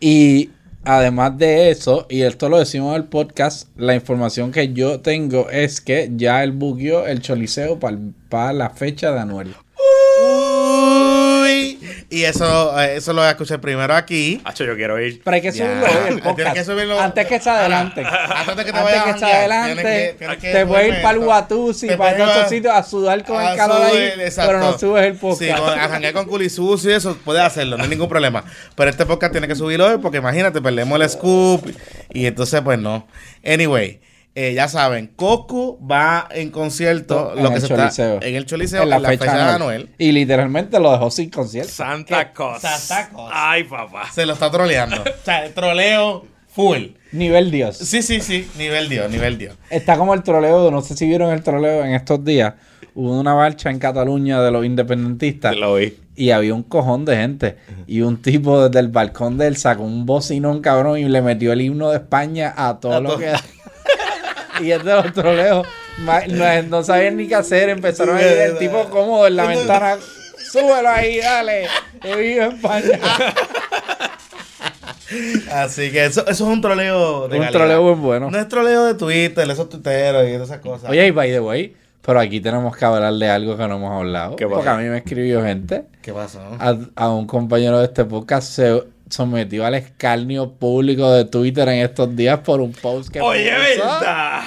[0.00, 0.50] Y
[0.84, 5.50] además de eso, y esto lo decimos en el podcast, la información que yo tengo
[5.50, 9.54] es que ya él bugueó el choliseo para la fecha de Anuel.
[12.12, 14.40] Y eso, eh, eso lo voy a escuchar primero aquí.
[14.44, 15.22] Hacho, yo quiero ir.
[15.22, 16.54] Pero hay que subirlo hoy el Tienes podcast.
[16.56, 18.02] que subirlo- Antes que se adelante.
[18.04, 20.66] Antes de que te Antes vayas que a se adelante, tienes que- tienes que te
[20.66, 21.24] puedes ir para el.
[21.24, 24.50] Guatusi, para estos sitios a sudar con a el calor ahí, exacto.
[24.50, 25.58] pero no subes el Sí, podcast.
[25.60, 28.42] con- a janguear con culisucio y eso, puedes hacerlo, no hay ningún problema.
[28.74, 31.64] Pero este podcast tiene que subirlo hoy porque imagínate, perdemos el scoop
[32.12, 33.06] y entonces pues no.
[33.46, 34.00] Anyway,
[34.34, 38.14] eh, ya saben, Coco va en concierto En lo que el se Choliseo.
[38.14, 39.88] está en el Choliseo en la, fecha, de Anuel.
[39.98, 41.70] Y literalmente lo dejó sin concierto.
[41.72, 42.76] Santa Cosa.
[42.78, 43.30] Santa Cosa.
[43.32, 44.04] Ay, papá.
[44.12, 44.96] Se lo está troleando.
[45.02, 46.82] o sea, el troleo full.
[47.12, 47.76] Nivel Dios.
[47.76, 49.56] Sí, sí, sí, nivel Dios, nivel Dios.
[49.68, 52.54] Está como el troleo, no sé si vieron el troleo en estos días.
[52.94, 55.96] Hubo una marcha en Cataluña de los independentistas Lo oí.
[56.16, 57.56] y había un cojón de gente.
[57.86, 61.52] Y un tipo desde el balcón de él sacó un bocinón cabrón y le metió
[61.52, 63.18] el himno de España a todo A lo todo.
[63.18, 63.32] que.
[64.60, 65.66] y es de los troleos.
[65.98, 67.68] No, no sabían ni qué hacer.
[67.68, 69.96] Empezaron a ir el tipo cómodo en la ventana.
[70.50, 71.66] Súbelo ahí, dale.
[72.02, 72.98] España.
[75.52, 77.50] Así que eso, eso es un troleo de Un calidad.
[77.52, 78.30] troleo muy bueno.
[78.30, 80.88] No es troleo de Twitter, esos tuiteros y esas cosas.
[80.90, 83.92] Oye, y by the way, pero aquí tenemos que hablar de algo que no hemos
[83.92, 84.36] hablado.
[84.36, 84.56] ¿Qué pasó?
[84.56, 85.84] Porque a mí me escribió gente.
[86.00, 86.40] ¿Qué pasó?
[86.58, 91.80] A, a un compañero de este podcast se sometió al escarnio público de Twitter en
[91.84, 93.88] estos días por un post que Oye, puso.
[93.88, 94.40] verdad.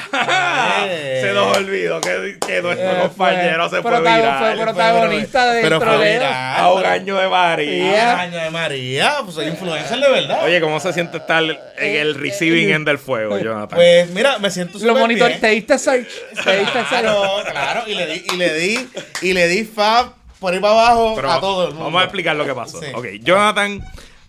[0.88, 1.20] Eh.
[1.22, 4.55] se nos olvidó que, que nuestro Eh, compañero fue se fue viral.
[4.55, 6.34] fue protagonista del pero fue viral.
[6.34, 7.91] a un año de María.
[7.91, 8.20] Yeah.
[8.22, 10.43] Año de María, pues soy influencer de verdad.
[10.45, 13.76] Oye, ¿cómo se siente estar en el receiving end del fuego, Jonathan?
[13.78, 15.41] Pues mira, me siento Lo súper monitor, bien.
[15.41, 16.07] te diste search.
[16.43, 16.89] Te diste search.
[16.89, 18.89] Claro, claro, y le di, y le di,
[19.24, 21.86] y le di fab por ahí para abajo Pero a todo el mundo.
[21.86, 22.80] Vamos a explicar lo que pasó.
[22.80, 22.88] Sí.
[22.93, 23.82] Ok, Jonathan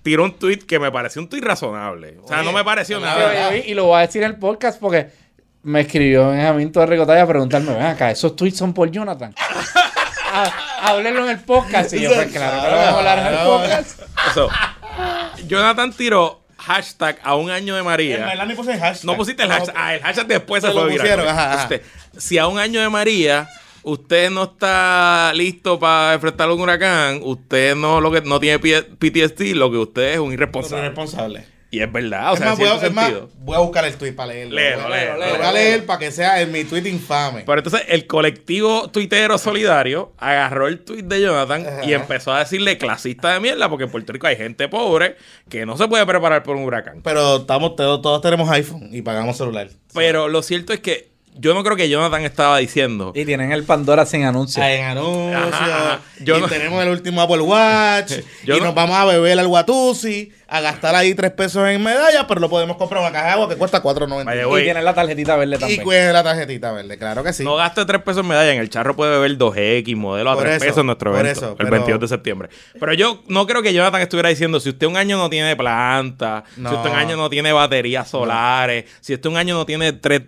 [0.04, 2.18] tiró un tweet que me pareció un tweet razonable.
[2.22, 3.56] O sea, Oye, no me pareció nada.
[3.56, 5.08] Y lo voy a decir en el podcast porque
[5.64, 9.34] me escribió Benjamín Torre Cotaya a preguntarme, ven acá, esos tweets son por Jonathan.
[10.32, 10.52] a-
[10.82, 11.92] háblenlo en el podcast.
[11.94, 14.00] Y yo, pues claro que lo vamos a hablar en el podcast.
[15.46, 18.26] Jonathan tiró hashtag a un año de María.
[18.26, 19.06] Melanie puse el hashtag.
[19.06, 19.74] No pusiste el hashtag.
[19.76, 21.06] Ah, el hashtag después se Se lo fue viral.
[21.06, 21.68] pusieron, ajá, ajá.
[21.68, 21.86] Pusiste,
[22.18, 23.48] si a un año de María
[23.84, 29.54] usted no está listo para enfrentar un huracán, usted no lo que no tiene PTSD,
[29.54, 30.86] lo que usted es un irresponsable.
[30.88, 31.54] responsable.
[31.70, 33.84] Y es verdad, o Es sea, más, en voy, a, es más, voy a buscar
[33.84, 34.54] el tweet para leerlo.
[34.54, 37.42] Léelo, Voy a- léelo, Lo voy a leer para que sea en mi tweet infame.
[37.44, 41.84] Pero entonces el colectivo tuitero solidario agarró el tweet de Jonathan Ajá.
[41.84, 45.16] y empezó a decirle clasista de mierda porque en Puerto Rico hay gente pobre
[45.48, 47.00] que no se puede preparar por un huracán.
[47.02, 49.68] Pero estamos, todos, todos tenemos iPhone y pagamos celular.
[49.92, 53.64] Pero lo cierto es que yo no creo que Jonathan estaba diciendo Y tienen el
[53.64, 54.62] Pandora sin anuncio.
[54.62, 55.52] Ah, En anuncios.
[55.54, 56.00] Ajá, ajá.
[56.20, 58.12] Yo y no- tenemos el último Apple Watch.
[58.44, 60.32] Y no- nos vamos a beber al Watusi.
[60.46, 62.24] A gastar ahí tres pesos en medallas.
[62.28, 64.46] Pero lo podemos comprar en una caja de agua que cuesta Vaya, 4.90.
[64.46, 64.62] güey.
[64.62, 65.82] Y tienen la tarjetita verde Y también.
[65.82, 66.98] cuide la tarjetita verde.
[66.98, 67.44] Claro que sí.
[67.44, 68.52] No gaste 3 pesos en medalla.
[68.52, 71.20] En el charro puede beber 2X, modelo a Por 3 eso, pesos en nuestro por
[71.20, 71.38] evento.
[71.40, 72.48] eso, el pero- 22 de septiembre.
[72.78, 76.44] Pero yo no creo que Jonathan estuviera diciendo: si usted un año no tiene planta,
[76.56, 76.70] No.
[76.70, 80.22] si usted un año no tiene baterías solares, si usted un año no tiene 3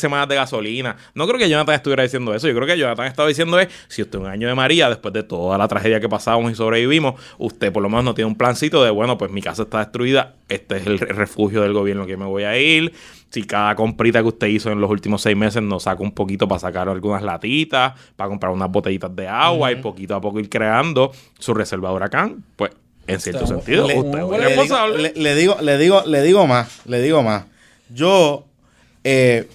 [0.00, 0.96] semanas de gasolina.
[1.14, 2.48] No creo que Jonathan estuviera diciendo eso.
[2.48, 5.22] Yo creo que Jonathan estaba diciendo es: si usted un año de María, después de
[5.22, 8.82] toda la tragedia que pasamos y sobrevivimos, usted por lo menos no tiene un plancito
[8.82, 12.16] de, bueno, pues mi casa está destruida, este es el re- refugio del gobierno que
[12.16, 12.92] me voy a ir.
[13.30, 16.46] Si cada comprita que usted hizo en los últimos seis meses nos saca un poquito
[16.48, 20.48] para sacar algunas latitas, para comprar unas botellitas de agua y poquito a poco ir
[20.48, 22.70] creando su reserva de huracán, pues
[23.06, 25.02] en cierto sentido, le- usted es responsable.
[25.02, 27.44] le- le digo, le digo, le digo más, le digo más.
[27.90, 28.44] Yo
[29.04, 29.48] eh,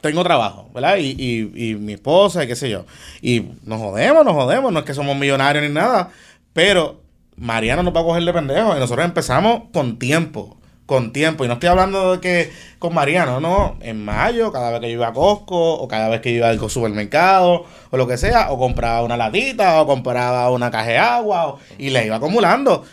[0.00, 0.96] tengo trabajo, ¿verdad?
[0.96, 2.84] Y, y, y mi esposa y qué sé yo.
[3.20, 6.10] Y nos jodemos, nos jodemos, no es que somos millonarios ni nada,
[6.52, 7.01] pero
[7.36, 10.56] Mariana nos va a coger de pendejo y nosotros empezamos con tiempo.
[10.86, 14.80] Con tiempo, y no estoy hablando de que con Mariano, no, en mayo, cada vez
[14.80, 18.06] que yo iba a Costco, o cada vez que yo iba al supermercado, o lo
[18.06, 22.16] que sea, o compraba una latita, o compraba una caja de agua, y le iba
[22.16, 22.84] acumulando.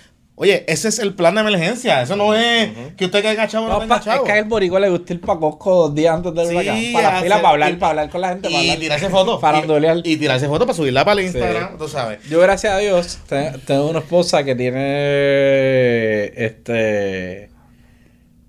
[0.42, 2.02] Oye, ese es el plan de emergencia.
[2.02, 4.24] Eso no es que usted que chavo no No, tenga chavo.
[4.24, 6.54] es que a el boricua le gusta ir para Costco dos días antes del Sí,
[6.56, 6.94] huracán.
[6.94, 8.48] Para la fila, para hablar, y- para hablar con la gente.
[8.50, 9.42] para Y hablar- tirarse fotos.
[9.42, 9.98] Farandulear.
[9.98, 11.76] Y, y tirarse fotos para subirla para el Instagram, Sí.
[11.78, 12.20] tú sabes.
[12.30, 17.50] Yo, gracias a Dios, te- tengo una esposa que tiene este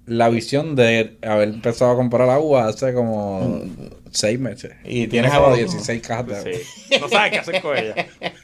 [0.06, 3.62] la visión de haber empezado a comprar agua hace como
[4.12, 4.72] seis meses.
[4.84, 6.50] Y Y tienes como 16 cajas de agua.
[6.52, 6.98] Sí.
[7.00, 7.94] No sabes qué hacer con ella.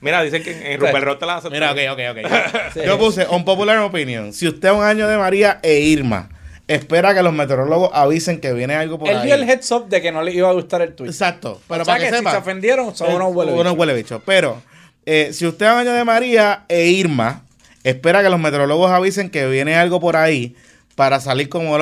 [0.00, 1.52] Mira, dicen que en, en Rupert Roth te la hacen.
[1.52, 2.84] Mira, ok, ok, ok.
[2.86, 4.32] Yo puse, un popular opinion.
[4.32, 6.30] Si usted un año de María e Irma
[6.68, 9.26] espera que los meteorólogos avisen que viene algo por Él ahí.
[9.26, 11.08] dio el heads up de que no le iba a gustar el tweet.
[11.08, 11.60] Exacto.
[11.68, 12.30] Pero o sea para que, que, sepa.
[12.30, 14.20] si se ofendieron, son unos huele Unos huele bichos.
[14.26, 14.60] Pero,
[15.04, 17.42] eh, si usted un año de María e Irma
[17.84, 20.56] espera que los meteorólogos avisen que viene algo por ahí
[20.96, 21.78] para salir como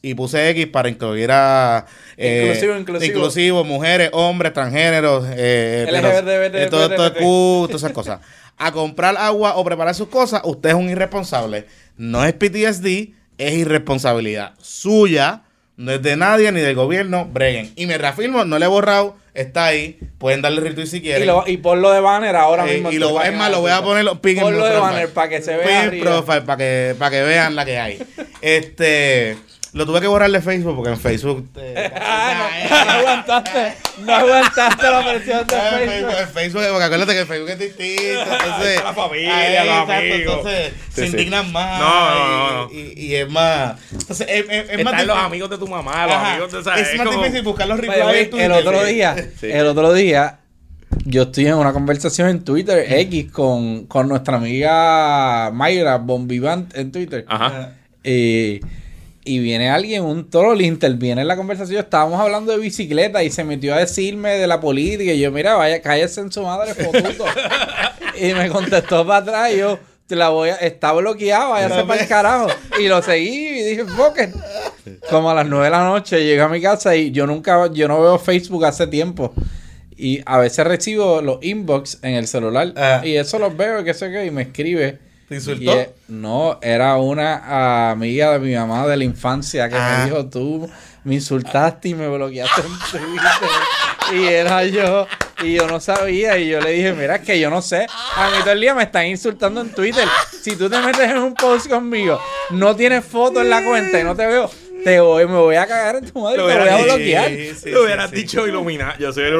[0.00, 1.84] Y puse X para incluir a
[2.16, 3.16] eh, Inclusivo, inclusivo.
[3.18, 7.14] inclusivo, mujeres, hombres, transgéneros, eh, LGBT, heteros- eh, todo, todo.
[7.14, 8.20] Q, todas esas cosas.
[8.56, 11.66] A comprar agua o preparar sus cosas, usted es un irresponsable.
[11.96, 15.42] No es PTSD, es irresponsabilidad suya,
[15.76, 17.28] no es de nadie ni del gobierno.
[17.32, 17.72] Breguen.
[17.76, 19.98] Y me reafirmo, no le he borrado, está ahí.
[20.18, 21.26] Pueden darle retweet si Y, quieren.
[21.26, 22.90] lo, y ponlo de banner ahora Eh, mismo.
[22.92, 25.40] y lo, es más, lo voy a poner los pin Ponlo de banner para que
[25.42, 27.98] se vea Pin profile para que, para que vean la que hay.
[28.40, 29.36] Este,
[29.72, 31.48] lo tuve que borrar de Facebook porque en Facebook.
[31.56, 32.34] eh, Ah,
[32.70, 33.74] no, no aguantaste.
[34.04, 35.90] No aguantaste la presión de Ah, Facebook.
[35.90, 38.22] Facebook, en Facebook, porque acuérdate que el Facebook es distinto.
[38.32, 40.36] Entonces, está la familia, ahí, los exacto, amigos.
[40.38, 41.10] Entonces, Sí, se sí.
[41.10, 41.80] indignan más.
[41.80, 42.72] No, no, no, no.
[42.72, 43.78] Y, y- y es más.
[43.92, 46.52] Entonces, es, es- es más Están los difícil- amigos de tu mamá, los Ajá, amigos
[46.52, 48.46] de esa Es más como- difícil buscar los replies Twitter.
[48.50, 49.46] el otro día, Sí.
[49.50, 50.38] el otro día,
[51.04, 56.90] yo estoy en una conversación en Twitter X con, con nuestra amiga Mayra Bombivant en
[56.92, 57.24] Twitter.
[57.28, 57.72] Ajá.
[58.04, 58.60] Eh,
[59.28, 61.80] y viene alguien, un troll, interviene en la conversación.
[61.80, 65.12] Estábamos hablando de bicicleta y se metió a decirme de la política.
[65.12, 67.26] Y yo, mira, vaya, cállese en su madre, fotuto.
[68.20, 69.52] y me contestó para atrás.
[69.52, 72.48] Y yo, te la voy a, está bloqueado, váyase para el carajo.
[72.80, 74.18] Y lo seguí y dije, fuck.
[75.10, 77.86] Como a las nueve de la noche llegué a mi casa y yo nunca, yo
[77.86, 79.34] no veo Facebook hace tiempo.
[79.94, 82.72] Y a veces recibo los inbox en el celular.
[82.76, 83.02] Ah.
[83.04, 85.00] Y eso los veo, que sé qué, y me escribe.
[85.28, 85.72] ¿Te insultó?
[85.78, 89.98] es- no, era una amiga de mi mamá de la infancia que Ah.
[89.98, 90.70] me dijo, tú
[91.04, 93.50] me insultaste y me bloqueaste en Twitter.
[94.14, 95.06] y era yo,
[95.42, 98.30] y yo no sabía, y yo le dije, mira, es que yo no sé, a
[98.30, 100.08] mí todo el día me están insultando en Twitter.
[100.42, 102.18] Si tú te metes en un post conmigo,
[102.50, 104.50] no tienes foto en la cuenta y no te veo,
[104.84, 107.28] te voy, me voy a cagar en tu madre te voy a hubieras bloquear.
[107.28, 108.16] Sí, sí, Lo hubieras sí.
[108.16, 109.02] dicho Illuminati.
[109.02, 109.32] Yo soy el.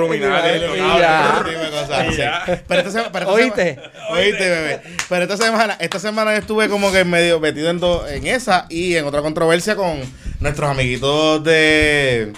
[2.66, 3.78] Pero esta esta ¿Oíste?
[4.11, 4.80] Oíste, bebé.
[5.09, 8.66] Pero esta semana, esta semana yo estuve como que medio metido en, do- en esa
[8.68, 10.01] y en otra controversia con
[10.41, 12.32] nuestros amiguitos de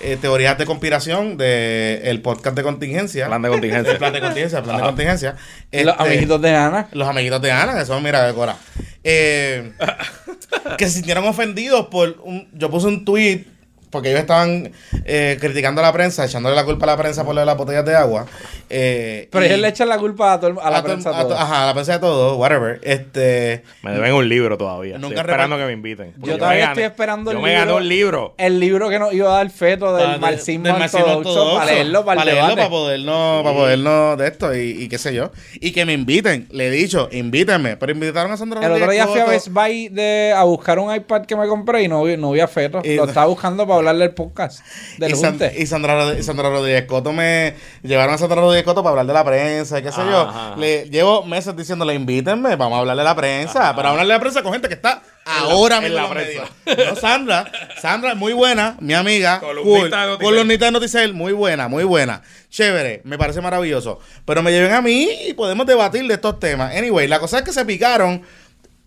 [0.00, 3.26] eh, teorías de conspiración del podcast de contingencia.
[3.26, 3.92] Plan de contingencia.
[3.92, 5.30] El plan de contingencia, plan de contingencia.
[5.70, 6.88] Los Este, amiguitos de Ana.
[6.92, 8.56] los amiguitos de Ana, que son, mira, de Cora.
[9.04, 9.72] Eh,
[10.78, 12.48] que se sintieron ofendidos por un.
[12.52, 13.44] Yo puse un tweet.
[13.92, 14.72] Porque ellos estaban
[15.04, 17.56] eh, criticando a la prensa, echándole la culpa a la prensa por lo de las
[17.58, 18.26] botellas de agua.
[18.70, 21.10] Eh, Pero ellos le echan la culpa a, todo el- a la a to- prensa.
[21.10, 21.34] a todo.
[21.38, 22.80] Ajá, a la prensa de todo, whatever.
[22.82, 23.62] Este.
[23.82, 24.94] Me deben un libro todavía.
[24.96, 26.14] Nunca estoy esperando que me inviten.
[26.16, 27.64] Yo me todavía gané- estoy esperando el Yo me libro.
[27.66, 28.34] gané un libro.
[28.38, 31.72] El libro que nos iba a dar feto del Para- marxismo, del marxismo ortodoxo, para
[31.72, 35.30] leerlo, para el leerlo, para podernos, para podernos de esto y, y qué sé yo.
[35.60, 37.76] Y que me inviten, le he dicho, invítenme.
[37.76, 39.32] Pero invitaron a Sandra El otro día fui a Coto.
[39.32, 42.48] Best Buy de, a buscar un iPad que me compré y no no vi a
[42.48, 42.80] Feto.
[42.82, 44.60] Y- Lo estaba buscando para hablarle del podcast.
[44.98, 48.64] Del y, San- y Sandra, Rod- y Sandra Rodríguez Coto me llevaron a Sandra Rodríguez
[48.64, 50.20] Coto para hablar de la prensa y qué sé Ajá, yo.
[50.22, 50.56] ajá.
[50.56, 53.74] Le llevo meses diciéndole, invítenme, vamos a hablar de la prensa.
[53.76, 56.24] Pero hablarle de la prensa con gente que está ahora en mismo la en los
[56.24, 56.50] prensa.
[56.66, 56.88] medios.
[56.94, 57.52] No, Sandra.
[57.80, 59.40] Sandra es muy buena, mi amiga.
[59.40, 60.24] Columnista cool, de Noticel.
[60.26, 62.22] columnista de Noticel, muy buena, muy buena.
[62.50, 63.98] Chévere, me parece maravilloso.
[64.24, 66.76] Pero me lleven a mí y podemos debatir de estos temas.
[66.76, 68.22] Anyway, la cosa es que se picaron.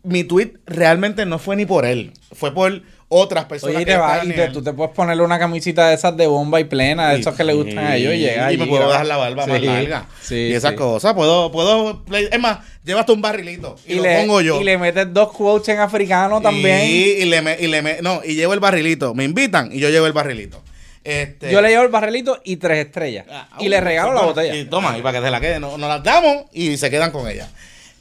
[0.04, 3.76] Mi tweet realmente no fue ni por él, fue por otras personas.
[3.76, 6.26] Oye, y que te vas y tú te puedes ponerle una camisita de esas de
[6.28, 8.89] bomba y plena, de esos que le gustan a ellos y llega y me puedo
[8.89, 10.06] dejar la barba más larga.
[10.32, 11.14] y esas cosas.
[11.14, 12.03] Puedo, puedo.
[12.12, 14.60] Es más, llevas un barrilito y, Y lo le, pongo yo.
[14.60, 16.82] y le metes dos quotes en africano también.
[16.86, 19.14] Y, y le me- y le me- no, y llevo el barrilito.
[19.14, 20.62] Me invitan y yo llevo el barrilito.
[21.03, 23.28] Este, Yo le llevo el barrilito y tres estrellas.
[23.30, 24.56] Ah, y le uh, regalo la botella.
[24.56, 25.60] Y toma, y para que se la quede.
[25.60, 27.47] No, nos las damos y se quedan con ella.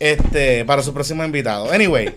[0.01, 1.71] Este, para su próximo invitado.
[1.71, 2.15] Anyway.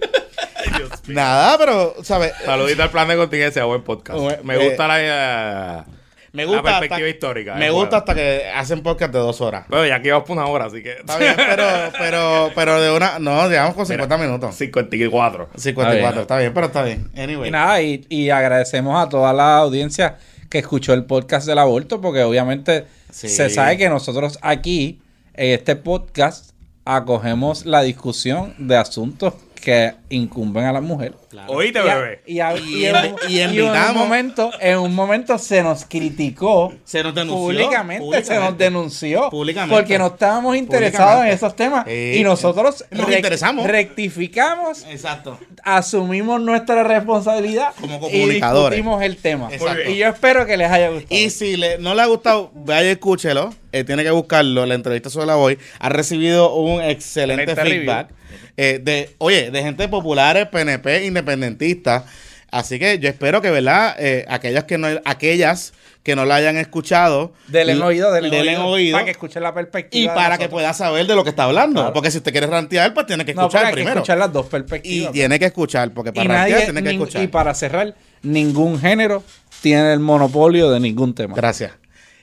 [1.07, 2.33] Nada, pero, ¿sabes?
[2.45, 4.19] Saludito al plan de contingencia, buen podcast.
[4.19, 5.85] Eh, Me eh, gusta la,
[6.33, 6.61] Me gusta.
[6.61, 7.55] la perspectiva hasta- histórica.
[7.55, 7.97] Me eh, gusta bueno.
[7.99, 9.65] hasta que hacen podcast de dos horas.
[9.69, 10.93] Bueno, ya aquí vamos por una hora, así que.
[10.93, 11.65] Está bien, pero,
[11.97, 13.19] pero, pero de una.
[13.19, 14.55] No, llegamos con 50 minutos.
[14.55, 15.49] 54.
[15.55, 17.09] 54, Está está bien, pero está bien.
[17.17, 17.47] Anyway.
[17.49, 20.17] Y nada, y, y agradecemos a toda la audiencia
[20.49, 23.29] que escuchó el podcast del aborto, porque obviamente Sí.
[23.29, 25.01] se sabe que nosotros aquí,
[25.33, 26.51] en este podcast,
[26.85, 31.13] acogemos la discusión de asuntos que incumben a la mujer.
[31.47, 32.21] Oíste, Y, a- bebé.
[32.25, 36.73] y a- Y y en, y y un momento, en un momento se nos criticó
[36.83, 37.37] Se nos denunció.
[37.41, 39.75] públicamente, se nos denunció Públicamente.
[39.75, 43.65] porque no estábamos interesados en esos temas y nosotros Nos interesamos.
[43.67, 45.37] rectificamos Exacto.
[45.63, 48.77] asumimos nuestra responsabilidad Como y comunicadores.
[48.77, 49.49] discutimos el tema.
[49.51, 49.89] Exacto.
[49.89, 51.15] Y yo espero que les haya gustado.
[51.15, 53.53] Y si le, no le ha gustado, vaya y escúchelo.
[53.73, 54.65] Eh, tiene que buscarlo.
[54.65, 55.57] La entrevista sobre la voy.
[55.79, 58.09] Ha recibido un excelente Excelente feedback.
[58.57, 62.03] Eh, de, oye, de gente populares, PNP, independentistas.
[62.49, 63.95] Así que yo espero que, ¿verdad?
[63.99, 67.33] Eh, aquellas que no aquellas que no la hayan escuchado.
[67.49, 68.93] Denle oído, denle, oído.
[68.93, 70.13] Para que escuchen la perspectiva.
[70.13, 71.81] y para que pueda saber de lo que está hablando.
[71.81, 71.93] Claro.
[71.93, 73.99] Porque si usted quiere rantear, pues tiene que No, escuchar porque hay que primero.
[73.99, 75.11] escuchar las dos y perspectivas.
[75.11, 77.23] tiene que escuchar, porque para rantear nadie, tiene que escuchar.
[77.23, 79.21] y para cerrar, ningún género
[79.61, 81.35] tiene el monopolio de ningún tema.
[81.35, 81.73] Gracias.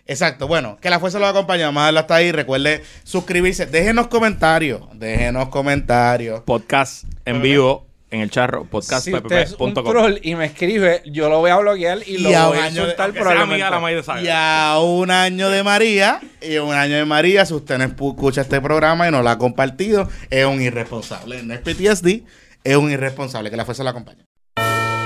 [0.07, 0.47] Exacto.
[0.47, 1.65] Bueno, que la fuerza los acompañe.
[1.65, 2.31] Vamos a darle hasta ahí.
[2.33, 3.67] Recuerde suscribirse.
[3.67, 4.83] Déjenos comentarios.
[4.95, 6.41] Déjenos comentarios.
[6.43, 8.65] Podcast en vivo en el charro.
[8.65, 9.13] Podcast si
[9.59, 12.59] un troll y me escribe, yo lo voy a bloquear y, Y lo a voy
[12.59, 14.03] a insultar de probablemente.
[14.03, 14.23] Saga.
[14.23, 16.21] Y a un año de María.
[16.41, 19.23] Y a un año de María, si usted no escu- escucha este programa y no
[19.23, 21.43] lo ha compartido, es un irresponsable.
[21.43, 22.23] No es PTSD,
[22.63, 23.51] es un irresponsable.
[23.51, 24.24] Que la fuerza lo acompañe.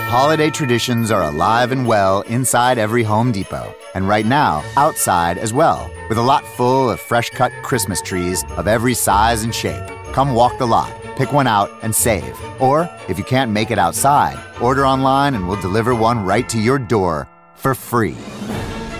[0.09, 3.75] Holiday traditions are alive and well inside every Home Depot.
[3.95, 8.43] And right now, outside as well, with a lot full of fresh cut Christmas trees
[8.57, 9.87] of every size and shape.
[10.15, 12.35] Come walk the lot, pick one out, and save.
[12.59, 16.59] Or, if you can't make it outside, order online and we'll deliver one right to
[16.59, 18.17] your door for free.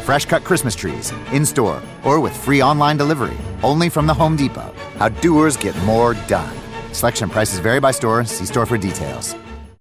[0.05, 4.37] Fresh cut Christmas trees, in store, or with free online delivery, only from the Home
[4.37, 4.75] Depot.
[4.99, 6.55] How doers get more done.
[6.93, 8.27] Selection prices vary by store.
[8.27, 9.35] See store for details.